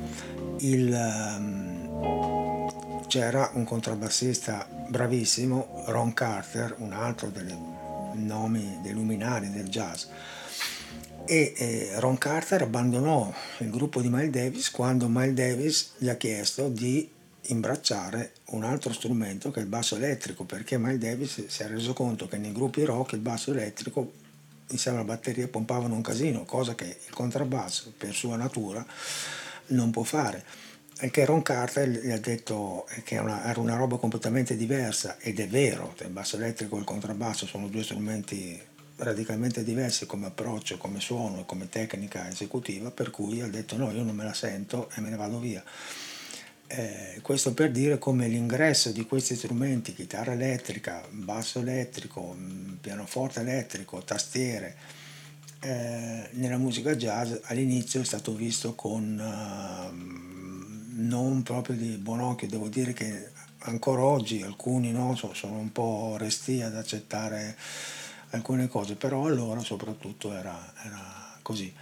il, 0.58 0.92
um, 1.38 3.06
c'era 3.06 3.52
un 3.54 3.64
contrabbassista 3.64 4.68
bravissimo, 4.86 5.84
Ron 5.86 6.12
Carter, 6.12 6.74
un 6.80 6.92
altro 6.92 7.30
dei 7.30 7.56
nomi 8.16 8.80
dei 8.82 8.92
luminari 8.92 9.50
del 9.50 9.70
jazz. 9.70 10.04
E 11.24 11.92
Ron 11.94 12.18
Carter 12.18 12.60
abbandonò 12.60 13.32
il 13.60 13.70
gruppo 13.70 14.02
di 14.02 14.10
Miles 14.10 14.28
Davis 14.28 14.70
quando 14.70 15.08
Miles 15.08 15.32
Davis 15.32 15.92
gli 15.96 16.10
ha 16.10 16.16
chiesto 16.16 16.68
di 16.68 17.10
imbracciare 17.50 18.32
un 18.46 18.64
altro 18.64 18.92
strumento 18.92 19.50
che 19.50 19.60
è 19.60 19.62
il 19.62 19.68
basso 19.68 19.96
elettrico, 19.96 20.44
perché 20.44 20.78
Miles 20.78 20.98
Davis 20.98 21.46
si 21.46 21.62
è 21.62 21.68
reso 21.68 21.92
conto 21.92 22.26
che 22.26 22.38
nei 22.38 22.52
gruppi 22.52 22.84
rock 22.84 23.12
il 23.12 23.20
basso 23.20 23.50
elettrico 23.50 24.12
insieme 24.68 24.98
alla 24.98 25.06
batteria 25.06 25.48
pompavano 25.48 25.94
un 25.94 26.02
casino, 26.02 26.44
cosa 26.44 26.74
che 26.74 26.84
il 26.84 27.12
contrabbasso 27.12 27.92
per 27.96 28.14
sua 28.14 28.36
natura 28.36 28.84
non 29.68 29.90
può 29.90 30.02
fare. 30.02 30.44
E 31.02 31.10
che 31.10 31.24
Ron 31.24 31.42
Carter 31.42 31.88
gli 31.88 32.10
ha 32.10 32.18
detto 32.18 32.86
che 33.04 33.14
era 33.14 33.54
una 33.56 33.76
roba 33.76 33.96
completamente 33.96 34.54
diversa 34.54 35.16
ed 35.18 35.40
è 35.40 35.48
vero, 35.48 35.94
il 36.00 36.10
basso 36.10 36.36
elettrico 36.36 36.76
e 36.76 36.80
il 36.80 36.84
contrabbasso 36.84 37.46
sono 37.46 37.68
due 37.68 37.82
strumenti 37.82 38.60
radicalmente 38.96 39.64
diversi 39.64 40.04
come 40.04 40.26
approccio, 40.26 40.76
come 40.76 41.00
suono 41.00 41.40
e 41.40 41.46
come 41.46 41.70
tecnica 41.70 42.28
esecutiva, 42.28 42.90
per 42.90 43.10
cui 43.10 43.40
ha 43.40 43.48
detto 43.48 43.78
no, 43.78 43.90
io 43.90 44.02
non 44.02 44.14
me 44.14 44.24
la 44.24 44.34
sento 44.34 44.90
e 44.94 45.00
me 45.00 45.08
ne 45.08 45.16
vado 45.16 45.38
via. 45.38 45.64
Eh, 46.72 47.18
questo 47.22 47.52
per 47.52 47.72
dire 47.72 47.98
come 47.98 48.28
l'ingresso 48.28 48.92
di 48.92 49.04
questi 49.04 49.34
strumenti, 49.34 49.92
chitarra 49.92 50.34
elettrica, 50.34 51.04
basso 51.10 51.58
elettrico, 51.58 52.32
mm, 52.38 52.74
pianoforte 52.74 53.40
elettrico, 53.40 54.04
tastiere, 54.04 54.76
eh, 55.58 56.28
nella 56.30 56.58
musica 56.58 56.94
jazz 56.94 57.34
all'inizio 57.46 58.00
è 58.02 58.04
stato 58.04 58.32
visto 58.36 58.76
con 58.76 59.18
uh, 59.18 61.02
non 61.02 61.42
proprio 61.42 61.74
di 61.74 61.96
buon 61.96 62.20
occhio, 62.20 62.46
devo 62.46 62.68
dire 62.68 62.92
che 62.92 63.30
ancora 63.62 64.04
oggi 64.04 64.40
alcuni 64.42 64.92
no, 64.92 65.16
sono 65.16 65.58
un 65.58 65.72
po' 65.72 66.14
resti 66.18 66.62
ad 66.62 66.76
accettare 66.76 67.56
alcune 68.30 68.68
cose, 68.68 68.94
però 68.94 69.26
allora 69.26 69.58
soprattutto 69.58 70.32
era, 70.32 70.72
era 70.84 71.36
così. 71.42 71.74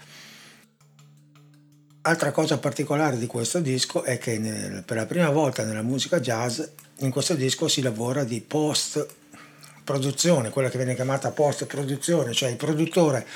Altra 2.03 2.31
cosa 2.31 2.59
particolare 2.59 3.19
di 3.19 3.27
questo 3.27 3.59
disco 3.61 4.05
è 4.05 4.19
che 4.19 4.39
nel, 4.39 4.83
per 4.85 4.97
la 4.97 5.07
prima 5.07 5.31
volta 5.31 5.65
nella 5.65 5.83
musica 5.83 6.21
jazz 6.21 6.61
in 6.99 7.11
questo 7.11 7.35
disco 7.35 7.67
si 7.67 7.83
lavora 7.83 8.25
di 8.25 8.41
post 8.41 9.07
produzione, 9.83 10.51
quella 10.51 10.71
che 10.71 10.77
viene 10.77 10.95
chiamata 10.95 11.33
post 11.33 11.67
produzione, 11.67 12.33
cioè 12.33 12.51
il 12.51 12.57
produttore 12.57 13.27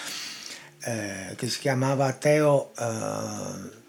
eh, 0.85 1.35
che 1.37 1.49
si 1.49 1.59
chiamava 1.59 2.13
Teo 2.13 2.73
eh, 2.79 3.81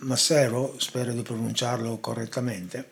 Massero, 0.00 0.74
spero 0.78 1.12
di 1.12 1.22
pronunciarlo 1.22 1.98
correttamente, 1.98 2.90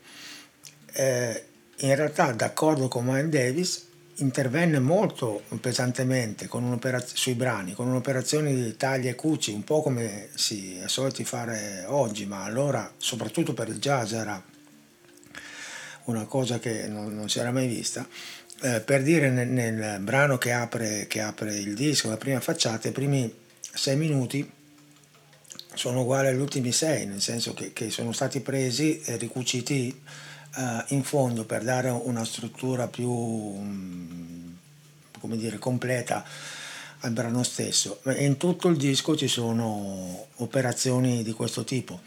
eh, 0.92 1.46
in 1.76 1.94
realtà 1.94 2.32
d'accordo 2.32 2.88
con 2.88 3.04
Miles 3.06 3.30
Davis 3.30 3.86
intervenne 4.22 4.78
molto 4.78 5.42
pesantemente 5.60 6.48
sui 7.12 7.34
brani, 7.34 7.74
con 7.74 7.88
un'operazione 7.88 8.54
di 8.54 8.76
taglia 8.76 9.10
e 9.10 9.14
cuci, 9.14 9.52
un 9.52 9.64
po' 9.64 9.82
come 9.82 10.28
si 10.34 10.78
è 10.78 10.88
soliti 10.88 11.24
fare 11.24 11.84
oggi, 11.88 12.24
ma 12.24 12.44
allora 12.44 12.90
soprattutto 12.96 13.52
per 13.52 13.68
il 13.68 13.78
jazz 13.78 14.12
era 14.12 14.42
una 16.04 16.24
cosa 16.24 16.58
che 16.58 16.88
non, 16.88 17.14
non 17.14 17.28
si 17.28 17.38
era 17.38 17.50
mai 17.50 17.66
vista. 17.66 18.06
Eh, 18.62 18.80
per 18.80 19.02
dire 19.02 19.28
nel, 19.30 19.48
nel 19.48 20.00
brano 20.00 20.38
che 20.38 20.52
apre, 20.52 21.06
che 21.08 21.20
apre, 21.20 21.56
il 21.56 21.74
disco, 21.74 22.08
la 22.08 22.16
prima 22.16 22.40
facciata, 22.40 22.88
i 22.88 22.92
primi 22.92 23.32
sei 23.60 23.96
minuti 23.96 24.48
sono 25.74 26.02
uguali 26.02 26.28
agli 26.28 26.38
ultimi 26.40 26.70
sei, 26.70 27.06
nel 27.06 27.20
senso 27.20 27.54
che, 27.54 27.72
che 27.72 27.90
sono 27.90 28.12
stati 28.12 28.40
presi 28.40 29.00
e 29.00 29.16
ricuciti 29.16 30.00
uh, 30.56 30.84
in 30.88 31.02
fondo 31.02 31.44
per 31.44 31.62
dare 31.62 31.90
una 31.90 32.24
struttura 32.24 32.88
più 32.88 33.10
um, 33.10 34.56
come 35.22 35.36
dire, 35.36 35.58
completa 35.58 36.24
al 37.00 37.12
brano 37.12 37.42
stesso. 37.42 38.00
In 38.16 38.36
tutto 38.36 38.68
il 38.68 38.76
disco 38.76 39.16
ci 39.16 39.28
sono 39.28 40.26
operazioni 40.36 41.22
di 41.22 41.32
questo 41.32 41.64
tipo 41.64 42.00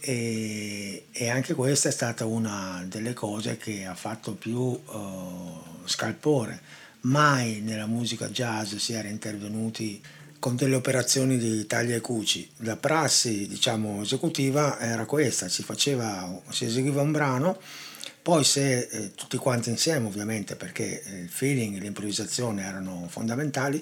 e, 0.00 1.06
e 1.12 1.28
anche 1.28 1.54
questa 1.54 1.88
è 1.88 1.92
stata 1.92 2.24
una 2.24 2.84
delle 2.88 3.12
cose 3.12 3.56
che 3.56 3.84
ha 3.84 3.94
fatto 3.94 4.34
più 4.34 4.58
uh, 4.58 5.62
scalpore. 5.84 6.60
Mai 7.02 7.60
nella 7.60 7.86
musica 7.86 8.28
jazz 8.28 8.74
si 8.76 8.92
era 8.92 9.08
intervenuti 9.08 10.00
con 10.42 10.56
delle 10.56 10.74
operazioni 10.74 11.38
di 11.38 11.68
taglia 11.68 11.94
e 11.94 12.00
cuci. 12.00 12.50
La 12.62 12.74
prassi, 12.74 13.46
diciamo, 13.46 14.02
esecutiva 14.02 14.76
era 14.80 15.04
questa, 15.04 15.48
si, 15.48 15.62
faceva, 15.62 16.42
si 16.50 16.64
eseguiva 16.64 17.00
un 17.00 17.12
brano, 17.12 17.60
poi 18.22 18.42
se 18.42 18.88
eh, 18.90 19.14
tutti 19.14 19.36
quanti 19.36 19.70
insieme 19.70 20.08
ovviamente 20.08 20.56
perché 20.56 21.00
eh, 21.00 21.18
il 21.20 21.28
feeling 21.28 21.76
e 21.76 21.78
l'improvvisazione 21.78 22.64
erano 22.64 23.06
fondamentali, 23.08 23.80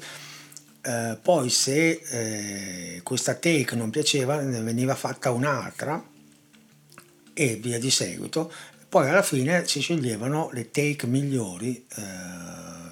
eh, 0.83 1.17
poi 1.23 1.49
se 1.49 2.03
eh, 2.07 3.01
questa 3.05 3.37
take 3.37 3.75
non 3.75 3.89
piaceva 3.89 4.39
ne 4.43 4.61
veniva 4.61 4.95
fatta 4.95 5.31
un'altra 5.31 6.07
e 7.33 7.57
via 7.57 7.79
di 7.79 7.91
seguito, 7.91 8.53
poi 8.87 9.09
alla 9.09 9.23
fine 9.23 9.67
si 9.67 9.81
sceglievano 9.81 10.51
le 10.53 10.71
take 10.71 11.07
migliori 11.07 11.87
eh, 11.97 12.03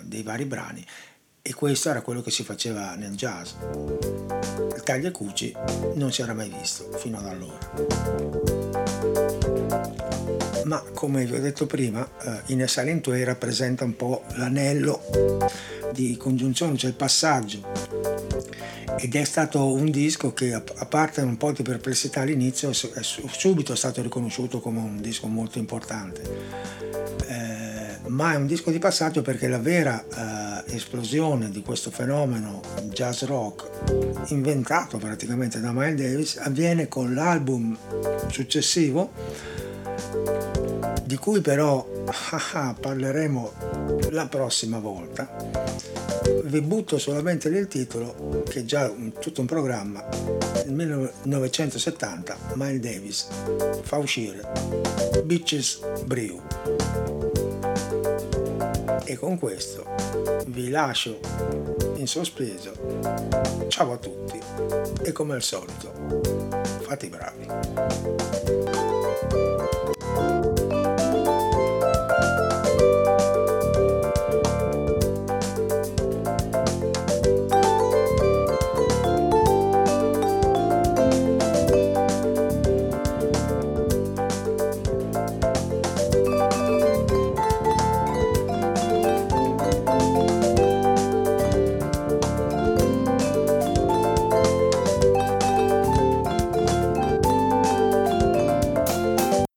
dei 0.04 0.22
vari 0.22 0.46
brani 0.46 0.86
e 1.48 1.54
questo 1.54 1.88
era 1.88 2.02
quello 2.02 2.20
che 2.20 2.30
si 2.30 2.44
faceva 2.44 2.94
nel 2.94 3.14
jazz. 3.14 3.52
Il 4.76 4.82
taglia 4.84 5.08
e 5.08 5.10
cuci 5.10 5.54
non 5.94 6.12
si 6.12 6.20
era 6.20 6.34
mai 6.34 6.52
visto 6.54 6.90
fino 6.98 7.16
ad 7.16 7.26
allora. 7.26 7.58
Ma 10.64 10.84
come 10.92 11.24
vi 11.24 11.34
ho 11.34 11.40
detto 11.40 11.64
prima, 11.64 12.06
eh, 12.46 12.66
Silent 12.68 13.06
Way 13.06 13.22
rappresenta 13.22 13.84
un 13.84 13.96
po' 13.96 14.24
l'anello 14.34 15.00
di 15.94 16.18
congiunzione, 16.18 16.76
cioè 16.76 16.90
il 16.90 16.96
passaggio. 16.96 17.62
Ed 18.98 19.14
è 19.14 19.24
stato 19.24 19.72
un 19.72 19.90
disco 19.90 20.34
che, 20.34 20.52
a 20.52 20.60
parte 20.60 21.22
un 21.22 21.38
po' 21.38 21.52
di 21.52 21.62
perplessità 21.62 22.20
all'inizio, 22.20 22.68
è 22.68 23.02
subito 23.02 23.74
stato 23.74 24.02
riconosciuto 24.02 24.60
come 24.60 24.80
un 24.80 25.00
disco 25.00 25.28
molto 25.28 25.58
importante. 25.58 26.20
Eh, 27.26 27.77
ma 28.06 28.32
è 28.32 28.36
un 28.36 28.46
disco 28.46 28.70
di 28.70 28.78
passaggio 28.78 29.22
perché 29.22 29.48
la 29.48 29.58
vera 29.58 30.64
eh, 30.66 30.74
esplosione 30.74 31.50
di 31.50 31.62
questo 31.62 31.90
fenomeno 31.90 32.60
jazz 32.84 33.22
rock 33.24 33.68
inventato 34.28 34.98
praticamente 34.98 35.60
da 35.60 35.72
Miles 35.72 36.00
Davis 36.00 36.36
avviene 36.36 36.88
con 36.88 37.14
l'album 37.14 37.76
successivo 38.28 39.10
di 41.04 41.16
cui 41.16 41.40
però 41.40 41.86
parleremo 42.78 43.52
la 44.10 44.26
prossima 44.26 44.78
volta. 44.78 45.34
Vi 46.44 46.60
butto 46.60 46.98
solamente 46.98 47.48
nel 47.48 47.66
titolo, 47.66 48.42
che 48.46 48.60
è 48.60 48.64
già 48.64 48.90
un, 48.90 49.12
tutto 49.18 49.40
un 49.40 49.46
programma. 49.46 50.06
Nel 50.66 51.10
1970 51.22 52.36
Miles 52.54 52.80
Davis 52.80 53.26
fa 53.82 53.96
uscire 53.96 54.46
Bitches 55.24 55.80
Brew. 56.04 56.77
E 59.10 59.16
con 59.16 59.38
questo 59.38 59.86
vi 60.48 60.68
lascio 60.68 61.18
in 61.94 62.06
sospeso. 62.06 62.72
Ciao 63.68 63.92
a 63.92 63.96
tutti 63.96 64.38
e 65.02 65.12
come 65.12 65.32
al 65.32 65.42
solito, 65.42 65.94
fate 66.82 67.06
i 67.06 67.08
bravi. 67.08 68.87